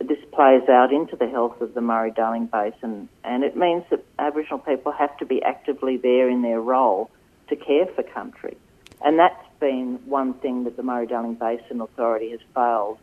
this 0.00 0.18
plays 0.32 0.68
out 0.68 0.92
into 0.92 1.16
the 1.16 1.28
health 1.28 1.60
of 1.60 1.74
the 1.74 1.80
Murray 1.80 2.12
Darling 2.12 2.46
Basin, 2.46 3.08
and 3.24 3.42
it 3.42 3.56
means 3.56 3.84
that 3.90 4.04
Aboriginal 4.18 4.58
people 4.58 4.92
have 4.92 5.16
to 5.18 5.26
be 5.26 5.42
actively 5.42 5.96
there 5.96 6.28
in 6.28 6.42
their 6.42 6.60
role 6.60 7.10
to 7.48 7.56
care 7.56 7.86
for 7.86 8.02
country. 8.02 8.56
And 9.04 9.18
that's 9.18 9.46
been 9.60 10.00
one 10.06 10.34
thing 10.34 10.64
that 10.64 10.76
the 10.76 10.82
Murray 10.82 11.06
Darling 11.06 11.34
Basin 11.34 11.80
Authority 11.80 12.30
has 12.30 12.40
failed 12.54 12.98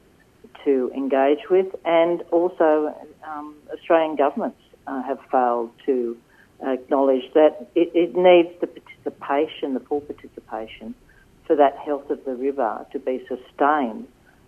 to 0.63 0.91
engage 0.95 1.49
with, 1.49 1.75
and 1.85 2.21
also 2.31 2.95
um, 3.27 3.55
Australian 3.73 4.15
governments 4.15 4.59
uh, 4.87 5.01
have 5.03 5.19
failed 5.31 5.71
to 5.85 6.17
acknowledge 6.61 7.23
that 7.33 7.69
it, 7.75 7.91
it 7.93 8.15
needs 8.15 8.49
the 8.61 8.67
participation, 8.67 9.73
the 9.73 9.79
full 9.79 10.01
participation, 10.01 10.95
for 11.45 11.55
that 11.55 11.77
health 11.77 12.09
of 12.09 12.23
the 12.25 12.35
river 12.35 12.85
to 12.91 12.99
be 12.99 13.25
sustained 13.27 14.07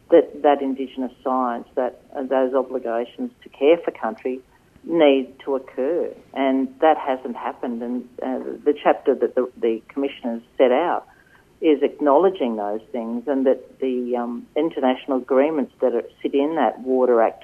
that, 0.09 0.41
that 0.41 0.61
Indigenous 0.61 1.11
science, 1.23 1.67
that 1.75 2.01
uh, 2.15 2.23
those 2.23 2.53
obligations 2.53 3.31
to 3.43 3.49
care 3.49 3.77
for 3.77 3.91
country 3.91 4.39
need 4.83 5.33
to 5.43 5.55
occur. 5.55 6.13
And 6.33 6.73
that 6.79 6.97
hasn't 6.97 7.35
happened. 7.35 7.83
And 7.83 8.09
uh, 8.23 8.39
the 8.63 8.73
chapter 8.81 9.13
that 9.15 9.35
the, 9.35 9.51
the 9.57 9.81
commissioners 9.89 10.41
set 10.57 10.71
out 10.71 11.07
is 11.59 11.81
acknowledging 11.81 12.55
those 12.55 12.81
things 12.91 13.27
and 13.27 13.45
that 13.45 13.79
the 13.79 14.15
um, 14.15 14.45
international 14.55 15.17
agreements 15.17 15.73
that 15.81 15.95
are, 15.95 16.03
sit 16.21 16.33
in 16.33 16.55
that 16.55 16.79
Water 16.81 17.21
Act 17.21 17.43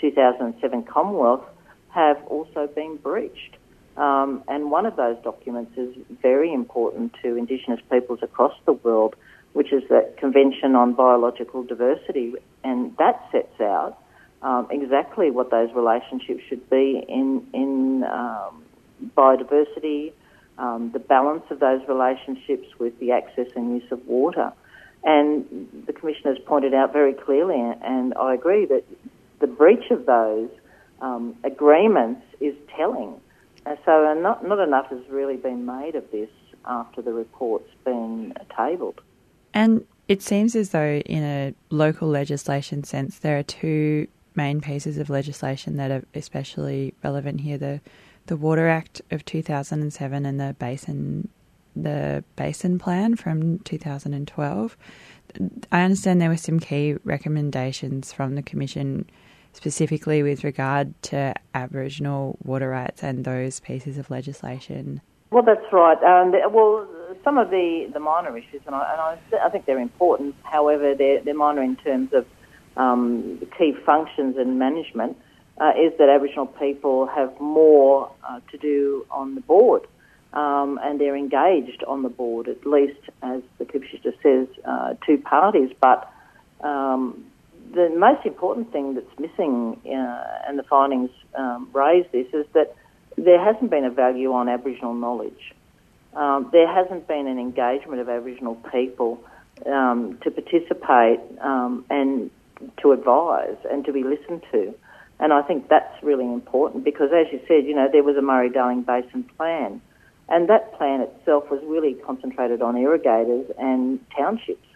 2007 0.00 0.84
Commonwealth 0.84 1.44
have 1.90 2.22
also 2.26 2.66
been 2.66 2.96
breached. 2.96 3.56
Um, 3.96 4.42
and 4.48 4.72
one 4.72 4.86
of 4.86 4.96
those 4.96 5.16
documents 5.22 5.78
is 5.78 5.94
very 6.20 6.52
important 6.52 7.14
to 7.22 7.36
Indigenous 7.36 7.80
peoples 7.90 8.18
across 8.22 8.54
the 8.66 8.72
world 8.72 9.14
which 9.54 9.72
is 9.72 9.82
the 9.88 10.12
Convention 10.18 10.74
on 10.74 10.92
Biological 10.94 11.62
Diversity, 11.62 12.34
and 12.64 12.94
that 12.98 13.24
sets 13.32 13.60
out 13.60 13.96
um, 14.42 14.66
exactly 14.70 15.30
what 15.30 15.50
those 15.50 15.70
relationships 15.74 16.42
should 16.48 16.68
be 16.68 17.02
in 17.08 17.46
in 17.54 18.04
um, 18.04 18.64
biodiversity, 19.16 20.12
um, 20.58 20.90
the 20.92 20.98
balance 20.98 21.44
of 21.50 21.60
those 21.60 21.80
relationships 21.88 22.68
with 22.78 22.98
the 23.00 23.12
access 23.12 23.48
and 23.56 23.80
use 23.80 23.90
of 23.90 24.06
water. 24.06 24.52
And 25.02 25.68
the 25.86 25.92
Commissioner 25.92 26.34
has 26.34 26.42
pointed 26.44 26.72
out 26.72 26.92
very 26.92 27.12
clearly, 27.12 27.60
and 27.82 28.14
I 28.14 28.34
agree, 28.34 28.64
that 28.66 28.84
the 29.40 29.46
breach 29.46 29.90
of 29.90 30.06
those 30.06 30.48
um, 31.02 31.36
agreements 31.44 32.22
is 32.40 32.54
telling. 32.74 33.20
And 33.66 33.78
so 33.84 34.14
not, 34.14 34.46
not 34.46 34.58
enough 34.60 34.88
has 34.88 35.00
really 35.08 35.36
been 35.36 35.66
made 35.66 35.94
of 35.94 36.10
this 36.10 36.30
after 36.64 37.02
the 37.02 37.12
report's 37.12 37.70
been 37.84 38.32
tabled. 38.56 39.00
And 39.52 39.86
it 40.08 40.22
seems 40.22 40.56
as 40.56 40.70
though, 40.70 41.02
in 41.04 41.22
a 41.22 41.54
local 41.70 42.08
legislation 42.08 42.84
sense, 42.84 43.18
there 43.18 43.38
are 43.38 43.42
two 43.42 44.06
main 44.34 44.60
pieces 44.60 44.98
of 44.98 45.10
legislation 45.10 45.76
that 45.76 45.90
are 45.90 46.04
especially 46.14 46.94
relevant 47.02 47.40
here: 47.40 47.56
the 47.56 47.80
the 48.26 48.36
Water 48.36 48.68
Act 48.68 49.02
of 49.10 49.24
2007 49.24 50.26
and 50.26 50.40
the 50.40 50.56
Basin 50.58 51.28
the 51.76 52.22
Basin 52.36 52.78
Plan 52.78 53.16
from 53.16 53.58
2012. 53.60 54.76
I 55.72 55.82
understand 55.82 56.20
there 56.20 56.28
were 56.28 56.36
some 56.36 56.60
key 56.60 56.96
recommendations 57.02 58.12
from 58.12 58.36
the 58.36 58.42
Commission 58.42 59.10
specifically 59.52 60.22
with 60.22 60.44
regard 60.44 61.00
to 61.02 61.34
Aboriginal 61.54 62.38
water 62.44 62.68
rights 62.68 63.02
and 63.02 63.24
those 63.24 63.60
pieces 63.60 63.98
of 63.98 64.10
legislation. 64.10 65.00
Well, 65.30 65.42
that's 65.42 65.72
right. 65.72 66.00
Um, 66.02 66.32
well, 66.52 66.86
some 67.24 67.38
of 67.38 67.50
the, 67.50 67.90
the 67.92 68.00
minor 68.00 68.36
issues, 68.36 68.62
and, 68.66 68.74
I, 68.74 68.92
and 68.92 69.00
I, 69.40 69.46
I 69.46 69.48
think 69.48 69.66
they're 69.66 69.80
important. 69.80 70.34
However, 70.42 70.94
they're, 70.94 71.22
they're 71.22 71.34
minor 71.34 71.62
in 71.62 71.76
terms 71.76 72.12
of 72.12 72.26
um, 72.76 73.40
key 73.56 73.74
functions 73.84 74.36
and 74.36 74.58
management. 74.58 75.16
Uh, 75.58 75.70
is 75.78 75.92
that 75.98 76.08
Aboriginal 76.08 76.46
people 76.46 77.06
have 77.06 77.38
more 77.40 78.10
uh, 78.28 78.40
to 78.50 78.58
do 78.58 79.06
on 79.10 79.36
the 79.36 79.40
board, 79.40 79.86
um, 80.32 80.80
and 80.82 81.00
they're 81.00 81.16
engaged 81.16 81.84
on 81.84 82.02
the 82.02 82.08
board, 82.08 82.48
at 82.48 82.66
least 82.66 82.98
as 83.22 83.40
the 83.58 83.64
Commissioner 83.64 84.12
says, 84.20 84.48
uh, 84.64 84.94
two 85.06 85.16
parties. 85.18 85.70
But 85.80 86.12
um, 86.60 87.24
the 87.72 87.88
most 87.96 88.26
important 88.26 88.72
thing 88.72 88.94
that's 88.94 89.18
missing, 89.18 89.80
uh, 89.86 90.24
and 90.48 90.58
the 90.58 90.64
findings 90.64 91.10
um, 91.36 91.68
raise 91.72 92.06
this, 92.10 92.26
is 92.32 92.46
that 92.54 92.74
there 93.16 93.38
hasn't 93.38 93.70
been 93.70 93.84
a 93.84 93.90
value 93.90 94.32
on 94.32 94.48
Aboriginal 94.48 94.94
knowledge 94.94 95.54
um, 96.16 96.48
there 96.52 96.72
hasn't 96.72 97.08
been 97.08 97.26
an 97.26 97.38
engagement 97.38 98.00
of 98.00 98.08
Aboriginal 98.08 98.54
people 98.72 99.22
um, 99.66 100.18
to 100.22 100.30
participate 100.30 101.20
um, 101.40 101.84
and 101.90 102.30
to 102.82 102.92
advise 102.92 103.56
and 103.70 103.84
to 103.84 103.92
be 103.92 104.04
listened 104.04 104.42
to. 104.52 104.74
And 105.20 105.32
I 105.32 105.42
think 105.42 105.68
that's 105.68 106.02
really 106.02 106.24
important 106.24 106.84
because, 106.84 107.10
as 107.12 107.32
you 107.32 107.40
said, 107.46 107.64
you 107.64 107.74
know, 107.74 107.88
there 107.90 108.02
was 108.02 108.16
a 108.16 108.22
Murray 108.22 108.50
Darling 108.50 108.82
Basin 108.82 109.24
plan, 109.36 109.80
and 110.28 110.48
that 110.48 110.76
plan 110.76 111.00
itself 111.00 111.50
was 111.50 111.60
really 111.64 111.94
concentrated 111.94 112.62
on 112.62 112.76
irrigators 112.76 113.50
and 113.58 114.00
townships, 114.16 114.66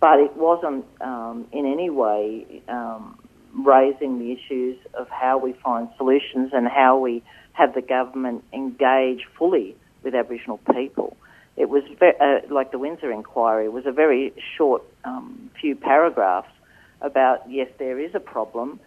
but 0.00 0.20
it 0.20 0.36
wasn't 0.36 0.84
um, 1.00 1.46
in 1.52 1.64
any 1.66 1.90
way 1.90 2.62
um, 2.68 3.18
raising 3.54 4.18
the 4.18 4.32
issues 4.32 4.76
of 4.94 5.08
how 5.08 5.38
we 5.38 5.52
find 5.54 5.88
solutions 5.96 6.50
and 6.52 6.68
how 6.68 6.98
we 6.98 7.22
have 7.52 7.74
the 7.74 7.82
government 7.82 8.44
engage 8.52 9.26
fully 9.36 9.74
with 10.02 10.14
Aboriginal 10.14 10.58
people. 10.72 11.16
It 11.56 11.68
was 11.68 11.82
ve- 11.98 12.12
uh, 12.20 12.54
like 12.54 12.70
the 12.70 12.78
Windsor 12.78 13.10
inquiry 13.10 13.68
was 13.68 13.84
a 13.86 13.92
very 13.92 14.32
short 14.56 14.82
um, 15.04 15.50
few 15.60 15.74
paragraphs 15.74 16.52
about 17.00 17.50
yes, 17.50 17.68
there 17.78 17.98
is 17.98 18.14
a 18.14 18.20
problem, 18.20 18.78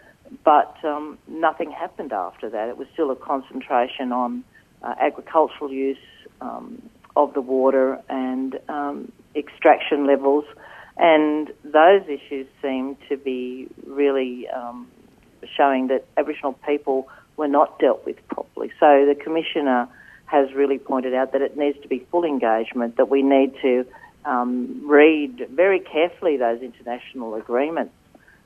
but 0.44 0.76
um, 0.84 1.17
nothing 1.28 1.72
happened 1.72 2.13
after 2.13 2.50
that. 2.50 2.70
It 2.70 2.78
was 2.78 2.88
still 2.94 3.12
a 3.12 3.15
concentration 3.15 4.12
on 4.12 4.44
uh, 4.82 4.96
agricultural 5.00 5.72
use 5.72 5.98
um, 6.39 6.82
of 7.15 7.34
the 7.34 7.41
water 7.41 8.02
and 8.10 8.60
um, 8.70 9.12
extraction 9.36 10.08
levels, 10.08 10.46
and 10.98 11.52
those 11.63 12.04
issues 12.08 12.48
seem 12.62 12.98
to 13.10 13.17
be 13.17 13.67
really 13.86 14.48
um, 14.50 14.88
showing 15.58 15.88
that 15.88 16.06
Aboriginal 16.17 16.54
people 16.65 17.08
were 17.38 17.48
not 17.48 17.80
dealt 17.80 18.06
with 18.06 18.15
properly. 18.28 18.72
So 18.80 19.06
the 19.06 19.15
Commissioner 19.15 19.88
has 20.26 20.54
really 20.54 20.80
pointed 20.80 21.13
out 21.13 21.34
that 21.34 21.41
it 21.41 21.58
needs 21.58 21.80
to 21.82 21.88
be 21.88 22.06
full 22.12 22.24
engagement, 22.24 22.98
that 22.98 23.10
we 23.10 23.22
need 23.22 23.54
to 23.62 23.86
um, 24.26 24.88
read 24.88 25.48
very 25.52 25.80
carefully 25.80 26.38
those 26.38 26.62
international 26.62 27.36
agreements 27.36 27.94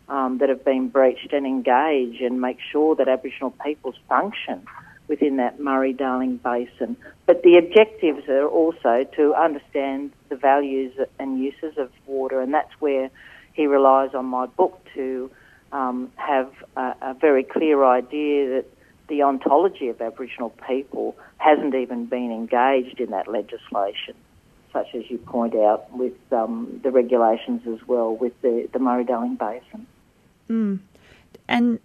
um, 0.10 0.38
that 0.40 0.50
have 0.50 0.64
been 0.64 0.90
breached 0.90 1.34
and 1.34 1.46
engage 1.46 2.22
and 2.22 2.40
make 2.40 2.58
sure 2.72 2.96
that 2.96 3.08
Aboriginal 3.08 3.52
peoples 3.64 3.96
function 4.08 4.66
within 5.08 5.38
that 5.38 5.60
Murray 5.60 5.94
Darling 5.94 6.38
Basin. 6.38 6.98
But 7.26 7.44
the 7.44 7.58
objectives 7.58 8.28
are 8.28 8.48
also 8.48 9.06
to 9.16 9.34
understand 9.36 10.12
the 10.30 10.36
values 10.36 10.94
and 11.20 11.40
uses 11.40 11.78
of 11.78 11.92
water, 12.06 12.42
and 12.42 12.54
that's 12.54 12.74
where 12.80 13.10
he 13.54 13.68
relies 13.68 14.14
on 14.14 14.26
my 14.26 14.46
book 14.48 14.86
to 14.96 15.32
um, 15.72 16.12
have 16.16 16.52
a, 16.76 16.96
a 17.02 17.14
very 17.14 17.44
clear 17.44 17.84
idea 17.84 18.56
that 18.56 18.66
the 19.08 19.22
ontology 19.22 19.90
of 19.90 20.02
Aboriginal 20.02 20.50
people 20.68 21.16
hasn't 21.38 21.76
even 21.76 22.06
been 22.06 22.32
engaged 22.32 23.00
in 23.00 23.12
that 23.12 23.28
legislation, 23.28 24.16
such 24.74 24.88
as 24.96 25.10
you 25.10 25.18
point 25.20 25.56
out 25.56 25.92
with 25.96 26.14
um, 26.32 26.80
the 26.84 26.92
regulations 26.92 27.62
as 27.68 27.88
well 27.88 28.16
with 28.16 28.34
the, 28.42 28.68
the 28.74 28.80
Murray 28.80 29.04
Darling 29.04 29.36
Basin. 29.36 29.86
Mm. 30.50 30.80
And 31.48 31.80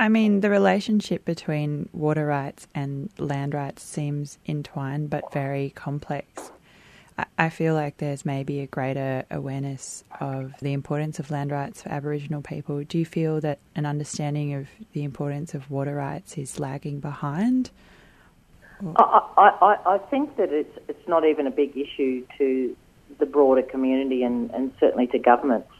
I 0.00 0.08
mean, 0.08 0.40
the 0.40 0.50
relationship 0.50 1.24
between 1.24 1.88
water 1.92 2.24
rights 2.24 2.68
and 2.74 3.10
land 3.18 3.54
rights 3.54 3.82
seems 3.82 4.38
entwined 4.46 5.10
but 5.10 5.32
very 5.32 5.70
complex. 5.70 6.52
I 7.36 7.48
feel 7.48 7.74
like 7.74 7.96
there's 7.96 8.24
maybe 8.24 8.60
a 8.60 8.68
greater 8.68 9.24
awareness 9.28 10.04
of 10.20 10.54
the 10.60 10.72
importance 10.72 11.18
of 11.18 11.32
land 11.32 11.50
rights 11.50 11.82
for 11.82 11.88
Aboriginal 11.88 12.42
people. 12.42 12.84
Do 12.84 12.96
you 12.96 13.04
feel 13.04 13.40
that 13.40 13.58
an 13.74 13.86
understanding 13.86 14.54
of 14.54 14.68
the 14.92 15.02
importance 15.02 15.52
of 15.52 15.68
water 15.68 15.96
rights 15.96 16.38
is 16.38 16.60
lagging 16.60 17.00
behind? 17.00 17.70
I, 18.96 19.20
I, 19.36 19.76
I 19.94 19.98
think 20.10 20.36
that 20.36 20.52
it's 20.52 20.78
it's 20.86 21.08
not 21.08 21.24
even 21.24 21.48
a 21.48 21.50
big 21.50 21.76
issue 21.76 22.24
to 22.38 22.76
the 23.18 23.26
broader 23.26 23.62
community 23.62 24.22
and, 24.22 24.50
and 24.52 24.72
certainly 24.78 25.08
to 25.08 25.18
governments, 25.18 25.72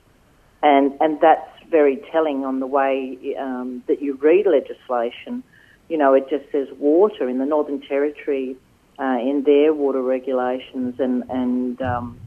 and 0.65 0.93
and 1.01 1.21
that's 1.21 1.49
very 1.71 2.03
telling 2.13 2.45
on 2.45 2.61
the 2.61 2.67
way 2.67 3.19
um, 3.39 3.83
that 3.89 4.03
you 4.03 4.15
read 4.15 4.47
legislation. 4.47 5.43
You 5.89 5.99
know, 5.99 6.15
it 6.15 6.29
just 6.29 6.51
says 6.53 6.69
water 6.79 7.29
in 7.29 7.39
the 7.39 7.47
Northern 7.47 7.81
Territory, 7.81 8.57
uh, 8.99 9.19
in 9.21 9.45
their 9.45 9.73
water 9.73 10.03
regulations 10.03 10.99
and 10.99 11.25
and 11.31 11.81
um, 11.81 12.19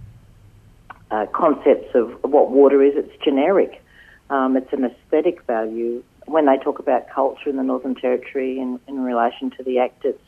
uh, 1.11 1.25
concepts 1.33 1.93
of 1.93 2.11
what 2.23 2.51
water 2.51 2.81
is. 2.81 2.93
It's 2.95 3.23
generic. 3.23 3.81
Um, 4.29 4.55
it's 4.55 4.71
an 4.71 4.85
aesthetic 4.85 5.43
value. 5.45 6.03
When 6.25 6.45
they 6.45 6.57
talk 6.57 6.79
about 6.79 7.09
culture 7.09 7.49
in 7.49 7.57
the 7.57 7.63
Northern 7.63 7.95
Territory 7.95 8.59
in, 8.59 8.79
in 8.87 9.03
relation 9.03 9.51
to 9.57 9.63
the 9.63 9.79
Act, 9.79 10.05
it's 10.05 10.23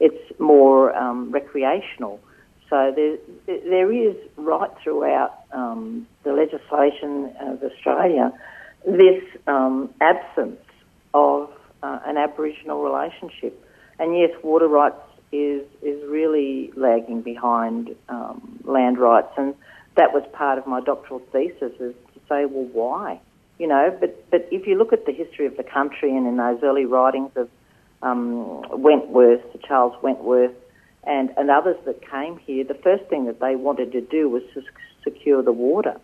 it's 0.00 0.40
more 0.40 0.94
um, 0.96 1.30
recreational. 1.30 2.20
So 2.68 2.92
there, 2.96 3.16
there 3.46 3.92
is 3.92 4.16
right 4.36 4.70
throughout 4.82 5.44
um, 5.52 6.06
the 6.24 6.32
legislation 6.32 7.32
of 7.40 7.62
Australia 7.62 8.32
this 8.86 9.22
um, 9.46 9.90
absence 10.00 10.60
of 11.12 11.50
uh, 11.82 12.00
an 12.06 12.16
Aboriginal 12.16 12.82
relationship. 12.82 13.60
And 13.98 14.16
yes, 14.16 14.30
water 14.42 14.68
rights 14.68 15.00
is 15.32 15.62
is 15.82 16.02
really 16.08 16.72
lagging 16.76 17.22
behind 17.22 17.94
um, 18.08 18.60
land 18.64 18.98
rights, 18.98 19.32
and 19.36 19.54
that 19.96 20.12
was 20.12 20.24
part 20.32 20.58
of 20.58 20.66
my 20.66 20.80
doctoral 20.80 21.20
thesis 21.32 21.72
is 21.80 21.94
to 22.14 22.20
say, 22.28 22.44
well, 22.46 22.68
why? 22.72 23.20
You 23.58 23.68
know, 23.68 23.96
but 24.00 24.30
but 24.30 24.48
if 24.50 24.66
you 24.66 24.76
look 24.76 24.92
at 24.92 25.06
the 25.06 25.12
history 25.12 25.46
of 25.46 25.56
the 25.56 25.62
country 25.62 26.16
and 26.16 26.26
in 26.26 26.36
those 26.36 26.60
early 26.62 26.84
writings 26.84 27.30
of 27.36 27.48
um, 28.02 28.62
Wentworth, 28.70 29.42
Charles 29.66 29.94
Wentworth, 30.02 30.54
and, 31.04 31.30
and 31.36 31.50
others 31.50 31.76
that 31.86 32.00
came 32.08 32.38
here, 32.38 32.64
the 32.64 32.74
first 32.74 33.04
thing 33.04 33.26
that 33.26 33.40
they 33.40 33.56
wanted 33.56 33.92
to 33.92 34.00
do 34.00 34.28
was 34.28 34.42
to 34.54 34.62
secure 35.02 35.42
the 35.42 35.52
water 35.52 35.96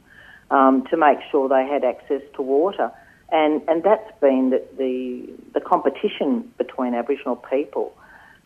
um, 0.51 0.85
to 0.91 0.97
make 0.97 1.19
sure 1.31 1.49
they 1.49 1.67
had 1.67 1.85
access 1.85 2.23
to 2.35 2.43
water. 2.43 2.91
And, 3.33 3.63
and 3.69 3.83
that's 3.83 4.11
been 4.21 4.51
the, 4.51 4.63
the, 4.77 5.33
the 5.55 5.61
competition 5.61 6.53
between 6.59 6.95
Aboriginal 6.95 7.37
people 7.37 7.95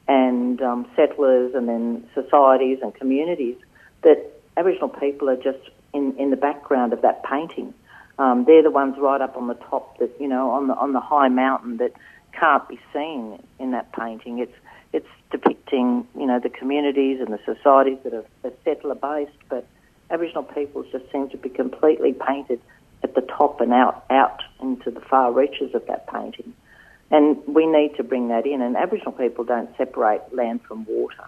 and 0.07 0.61
um, 0.61 0.87
settlers 0.95 1.55
and 1.55 1.69
then 1.69 2.07
societies 2.14 2.79
and 2.83 2.95
communities 2.95 3.57
that 4.03 4.31
Aboriginal 4.57 4.90
people 4.90 5.31
are 5.31 5.37
just 5.37 5.71
in, 5.95 6.14
in 6.19 6.31
the 6.31 6.37
background 6.37 6.93
of 6.93 7.01
that 7.03 7.25
painting. 7.25 7.73
Um, 8.19 8.45
they're 8.45 8.62
the 8.62 8.71
ones 8.71 8.97
right 8.99 9.21
up 9.21 9.37
on 9.37 9.49
the 9.49 9.55
top 9.55 9.99
that, 9.99 10.11
you 10.21 10.29
know, 10.29 10.51
on 10.51 10.69
the, 10.69 10.75
on 10.75 10.93
the 10.93 11.01
high 11.01 11.29
mountain 11.29 11.79
that 11.79 11.93
can't 12.38 12.69
be 12.69 12.79
seen 12.93 13.43
in 13.59 13.71
that 13.71 13.93
painting. 13.93 14.38
It's, 14.38 14.55
it's 14.93 15.09
depicting, 15.31 16.07
you 16.17 16.27
know, 16.27 16.38
the 16.38 16.51
communities 16.51 17.21
and 17.21 17.33
the 17.33 17.40
societies 17.45 17.99
that 18.05 18.12
are, 18.12 18.25
are 18.45 18.53
settler 18.64 18.95
based, 18.95 19.38
but 19.49 19.67
Aboriginal 20.11 20.43
peoples 20.43 20.87
just 20.93 21.11
seem 21.11 21.29
to 21.31 21.37
be 21.37 21.49
completely 21.49 22.12
painted 22.12 22.61
at 23.03 23.14
the 23.14 23.21
top 23.21 23.61
and 23.61 23.73
out, 23.73 24.05
out 24.11 24.43
into 24.61 24.90
the 24.90 25.01
far 25.01 25.33
reaches 25.33 25.75
of 25.75 25.87
that 25.87 26.07
painting. 26.12 26.53
And 27.11 27.37
we 27.47 27.67
need 27.67 27.97
to 27.97 28.03
bring 28.03 28.29
that 28.29 28.47
in. 28.47 28.62
And 28.62 28.77
Aboriginal 28.77 29.12
people 29.12 29.45
don't 29.45 29.71
separate 29.77 30.23
land 30.35 30.62
from 30.62 30.85
water. 30.87 31.25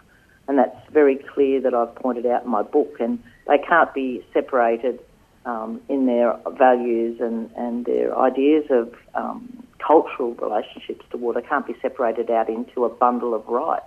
And 0.49 0.59
that's 0.59 0.77
very 0.91 1.17
clear 1.17 1.61
that 1.61 1.75
I've 1.75 1.95
pointed 1.97 2.27
out 2.27 2.45
in 2.45 2.51
my 2.51 2.63
book. 2.63 2.97
And 2.99 3.23
they 3.47 3.59
can't 3.59 3.93
be 3.93 4.25
separated 4.33 5.01
um, 5.45 5.81
in 5.89 6.07
their 6.07 6.37
values 6.59 7.21
and, 7.21 7.51
and 7.57 7.85
their 7.85 8.19
ideas 8.19 8.65
of 8.71 8.95
um, 9.15 9.67
cultural 9.79 10.35
relationships 10.35 11.05
to 11.11 11.17
water 11.17 11.41
can't 11.41 11.67
be 11.67 11.77
separated 11.81 12.31
out 12.31 12.49
into 12.49 12.85
a 12.85 12.89
bundle 12.89 13.35
of 13.35 13.47
rights. 13.47 13.85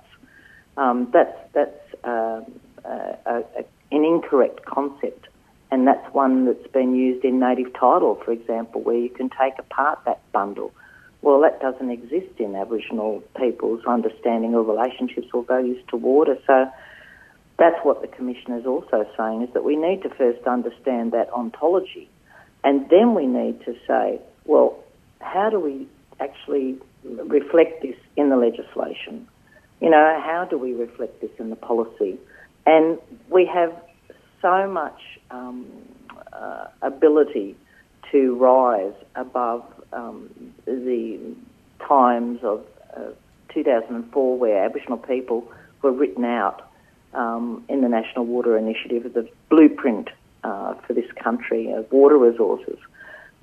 Um, 0.77 1.09
that's 1.11 1.37
that's 1.53 2.05
uh, 2.05 2.41
a, 2.85 3.43
a, 3.57 3.65
an 3.91 4.05
incorrect 4.05 4.65
concept. 4.65 5.27
And 5.71 5.87
that's 5.87 6.13
one 6.13 6.45
that's 6.45 6.67
been 6.67 6.95
used 6.95 7.23
in 7.23 7.39
native 7.39 7.73
title, 7.73 8.15
for 8.25 8.31
example, 8.31 8.81
where 8.81 8.97
you 8.97 9.09
can 9.09 9.29
take 9.29 9.53
apart 9.59 9.99
that 10.05 10.19
bundle. 10.31 10.73
Well, 11.21 11.41
that 11.41 11.59
doesn't 11.61 11.91
exist 11.91 12.39
in 12.39 12.55
Aboriginal 12.55 13.21
people's 13.37 13.85
understanding 13.85 14.55
of 14.55 14.67
relationships 14.67 15.27
or 15.33 15.43
values 15.43 15.83
to 15.89 15.97
water. 15.97 16.37
So 16.47 16.71
that's 17.57 17.77
what 17.83 18.01
the 18.01 18.07
Commissioner 18.07 18.57
is 18.57 18.65
also 18.65 19.05
saying, 19.17 19.43
is 19.43 19.53
that 19.53 19.63
we 19.63 19.75
need 19.75 20.01
to 20.03 20.09
first 20.09 20.47
understand 20.47 21.11
that 21.11 21.29
ontology. 21.31 22.09
And 22.63 22.89
then 22.89 23.13
we 23.13 23.27
need 23.27 23.63
to 23.65 23.75
say, 23.85 24.19
well, 24.45 24.77
how 25.21 25.49
do 25.49 25.59
we 25.59 25.87
actually 26.19 26.77
reflect 27.03 27.81
this 27.81 27.95
in 28.15 28.29
the 28.29 28.37
legislation? 28.37 29.27
You 29.81 29.89
know, 29.89 30.21
how 30.23 30.45
do 30.49 30.57
we 30.57 30.73
reflect 30.73 31.21
this 31.21 31.31
in 31.37 31.49
the 31.49 31.55
policy? 31.55 32.17
And 32.65 32.97
we 33.29 33.45
have 33.45 33.73
so 34.41 34.67
much 34.67 34.99
um, 35.31 35.65
uh, 36.33 36.67
ability 36.81 37.55
to 38.11 38.35
rise 38.35 38.93
above 39.15 39.65
um, 39.93 40.29
the 40.65 41.19
times 41.87 42.39
of 42.43 42.65
uh, 42.95 43.11
2004 43.53 44.37
where 44.37 44.63
Aboriginal 44.63 44.97
people 44.97 45.51
were 45.81 45.91
written 45.91 46.25
out 46.25 46.69
um, 47.13 47.63
in 47.69 47.81
the 47.81 47.89
National 47.89 48.25
Water 48.25 48.57
Initiative, 48.57 49.11
the 49.13 49.27
blueprint 49.49 50.09
uh, 50.43 50.75
for 50.85 50.93
this 50.93 51.11
country 51.21 51.71
of 51.71 51.91
water 51.91 52.17
resources. 52.17 52.77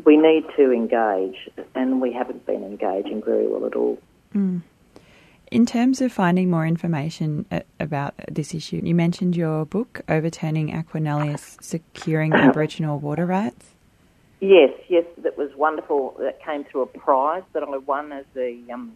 We 0.04 0.16
need 0.16 0.44
to 0.56 0.72
engage, 0.72 1.48
and 1.74 2.00
we 2.00 2.12
haven't 2.12 2.46
been 2.46 2.62
engaging 2.62 3.22
very 3.22 3.46
well 3.48 3.66
at 3.66 3.74
all. 3.74 3.98
Mm. 4.34 4.62
In 5.50 5.64
terms 5.64 6.00
of 6.00 6.12
finding 6.12 6.50
more 6.50 6.66
information 6.66 7.46
about 7.78 8.14
this 8.28 8.52
issue, 8.52 8.80
you 8.82 8.94
mentioned 8.94 9.36
your 9.36 9.64
book, 9.64 10.00
Overturning 10.08 10.74
Aqua 10.74 11.00
Nullius 11.00 11.56
Securing 11.60 12.32
Aboriginal 12.34 12.98
Water 12.98 13.26
Rights. 13.26 13.74
Yes, 14.40 14.72
yes, 14.88 15.04
that 15.18 15.38
was 15.38 15.54
wonderful. 15.54 16.16
That 16.18 16.42
came 16.42 16.64
through 16.64 16.82
a 16.82 16.86
prize 16.86 17.44
that 17.52 17.62
I 17.62 17.76
won 17.78 18.12
as 18.12 18.24
the 18.34 18.60
um, 18.72 18.92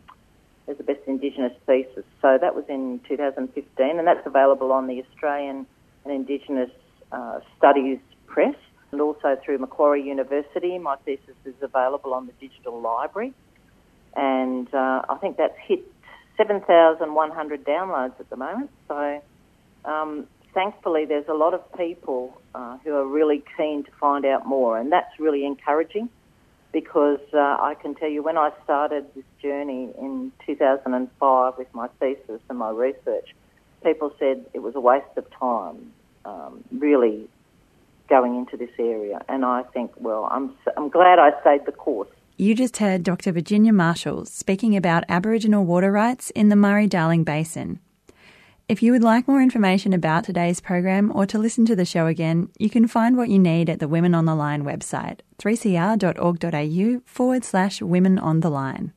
as 0.68 0.76
the 0.76 0.82
best 0.82 1.00
Indigenous 1.06 1.52
thesis. 1.66 2.04
So 2.20 2.36
that 2.40 2.54
was 2.54 2.64
in 2.68 3.00
2015, 3.08 3.98
and 3.98 4.06
that's 4.06 4.26
available 4.26 4.72
on 4.72 4.86
the 4.86 5.02
Australian 5.02 5.66
and 6.04 6.12
Indigenous 6.12 6.70
uh, 7.12 7.40
Studies 7.56 7.98
Press. 8.26 8.56
and 8.92 9.00
also 9.00 9.36
through 9.44 9.58
Macquarie 9.58 10.02
University. 10.02 10.78
My 10.78 10.96
thesis 11.04 11.36
is 11.44 11.54
available 11.62 12.12
on 12.12 12.26
the 12.26 12.32
digital 12.40 12.80
library, 12.80 13.32
and 14.16 14.72
uh, 14.74 15.02
I 15.08 15.16
think 15.20 15.36
that's 15.36 15.56
hit 15.66 15.84
7,100 16.40 17.64
downloads 17.66 18.18
at 18.18 18.30
the 18.30 18.36
moment. 18.36 18.70
So, 18.88 19.22
um, 19.84 20.26
thankfully, 20.54 21.04
there's 21.04 21.28
a 21.28 21.34
lot 21.34 21.52
of 21.52 21.60
people 21.76 22.40
uh, 22.54 22.78
who 22.78 22.94
are 22.94 23.06
really 23.06 23.44
keen 23.58 23.84
to 23.84 23.90
find 24.00 24.24
out 24.24 24.46
more, 24.46 24.78
and 24.78 24.90
that's 24.90 25.18
really 25.18 25.44
encouraging 25.44 26.08
because 26.72 27.20
uh, 27.34 27.36
I 27.60 27.74
can 27.82 27.94
tell 27.94 28.08
you 28.08 28.22
when 28.22 28.38
I 28.38 28.52
started 28.64 29.04
this 29.14 29.24
journey 29.42 29.90
in 29.98 30.32
2005 30.46 31.58
with 31.58 31.74
my 31.74 31.88
thesis 31.98 32.40
and 32.48 32.58
my 32.58 32.70
research, 32.70 33.34
people 33.82 34.14
said 34.18 34.46
it 34.54 34.60
was 34.60 34.74
a 34.74 34.80
waste 34.80 35.16
of 35.16 35.26
time, 35.38 35.92
um, 36.24 36.64
really 36.72 37.28
going 38.08 38.36
into 38.36 38.56
this 38.56 38.70
area. 38.78 39.20
And 39.28 39.44
I 39.44 39.62
think, 39.74 39.92
well, 39.98 40.26
I'm, 40.30 40.54
I'm 40.76 40.88
glad 40.88 41.18
I 41.18 41.38
stayed 41.42 41.66
the 41.66 41.72
course. 41.72 42.08
You 42.36 42.54
just 42.54 42.78
heard 42.78 43.02
Dr. 43.02 43.32
Virginia 43.32 43.72
Marshall 43.72 44.24
speaking 44.24 44.76
about 44.76 45.04
Aboriginal 45.08 45.64
water 45.64 45.92
rights 45.92 46.30
in 46.30 46.48
the 46.48 46.56
Murray 46.56 46.86
Darling 46.86 47.22
Basin. 47.24 47.80
If 48.68 48.82
you 48.82 48.92
would 48.92 49.02
like 49.02 49.26
more 49.26 49.42
information 49.42 49.92
about 49.92 50.24
today's 50.24 50.60
program 50.60 51.10
or 51.14 51.26
to 51.26 51.38
listen 51.38 51.66
to 51.66 51.76
the 51.76 51.84
show 51.84 52.06
again, 52.06 52.48
you 52.58 52.70
can 52.70 52.86
find 52.86 53.16
what 53.16 53.28
you 53.28 53.38
need 53.38 53.68
at 53.68 53.80
the 53.80 53.88
Women 53.88 54.14
on 54.14 54.26
the 54.26 54.34
Line 54.34 54.64
website, 54.64 55.20
3cr.org.au 55.38 57.02
forward 57.04 57.44
slash 57.44 57.82
women 57.82 58.18
on 58.18 58.40
the 58.40 58.50
line. 58.50 58.92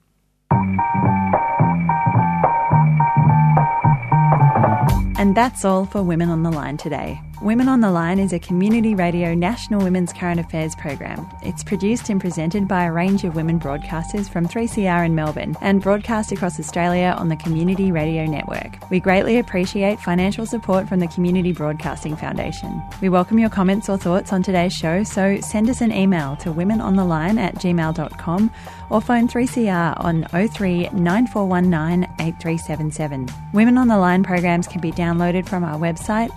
And 5.18 5.36
that's 5.36 5.66
all 5.66 5.86
for 5.86 6.04
Women 6.04 6.30
on 6.30 6.44
the 6.44 6.52
Line 6.52 6.78
today. 6.78 7.20
Women 7.42 7.68
on 7.68 7.82
the 7.82 7.92
Line 7.92 8.20
is 8.20 8.32
a 8.32 8.40
community 8.40 8.96
radio 8.96 9.34
national 9.34 9.82
women's 9.82 10.14
current 10.14 10.40
affairs 10.40 10.76
program. 10.76 11.28
It's 11.42 11.64
produced 11.64 12.10
and 12.10 12.22
presented 12.22 12.70
by 12.70 12.86
a 12.86 12.92
range 12.92 13.26
of 13.26 13.36
women 13.36 13.60
broadcasters 13.60 14.30
from 14.30 14.48
3CR 14.48 15.06
in 15.06 15.14
Melbourne 15.14 15.58
and 15.60 15.82
broadcast 15.82 16.32
across 16.32 16.58
Australia 16.60 17.14
on 17.18 17.28
the 17.28 17.36
Community 17.36 17.92
Radio 17.92 18.26
Network. 18.26 18.90
We 18.90 19.02
greatly 19.02 19.40
appreciate 19.40 20.00
financial 20.00 20.46
support 20.46 20.88
from 20.88 21.00
the 21.00 21.08
Community 21.08 21.52
Broadcasting 21.52 22.16
Foundation. 22.16 22.82
We 23.02 23.10
welcome 23.10 23.40
your 23.40 23.50
comments 23.50 23.90
or 23.90 23.98
thoughts 23.98 24.32
on 24.32 24.42
today's 24.42 24.74
show, 24.74 25.04
so 25.04 25.42
send 25.42 25.70
us 25.70 25.82
an 25.82 25.92
email 25.92 26.38
to 26.38 26.50
womenontheline 26.50 27.38
at 27.40 27.56
gmail.com 27.56 28.52
or 28.90 29.02
phone 29.02 29.28
3CR 29.28 30.02
on 30.02 30.24
03 30.50 30.90
9419 30.94 32.04
8377. 32.20 33.28
Women 33.54 33.78
on 33.78 33.88
the 33.88 33.98
Line 33.98 34.24
programs 34.24 34.68
can 34.68 34.80
be 34.80 34.92
downloaded 34.92 35.48
from 35.50 35.64
our 35.64 35.78
website 35.78 36.30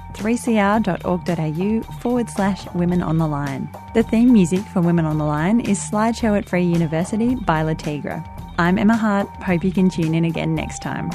3cr.org.au 0.99 1.93
forward 2.01 2.31
slash 2.31 2.67
women 2.75 3.03
on 3.03 3.19
the 3.19 3.27
line. 3.27 3.69
The 3.95 4.03
theme 4.03 4.33
music 4.33 4.61
for 4.61 4.81
Women 4.81 5.05
on 5.05 5.19
the 5.19 5.25
Line 5.25 5.61
is 5.61 5.79
Slideshow 5.79 6.37
at 6.37 6.49
Free 6.49 6.65
University 6.65 7.35
by 7.35 7.63
Le 7.63 7.75
Tigre. 7.75 8.25
I'm 8.59 8.79
Emma 8.79 8.97
Hart. 8.97 9.29
Hope 9.43 9.65
you 9.65 9.73
can 9.73 9.91
tune 9.91 10.15
in 10.15 10.25
again 10.25 10.55
next 10.55 10.81
time. 10.81 11.11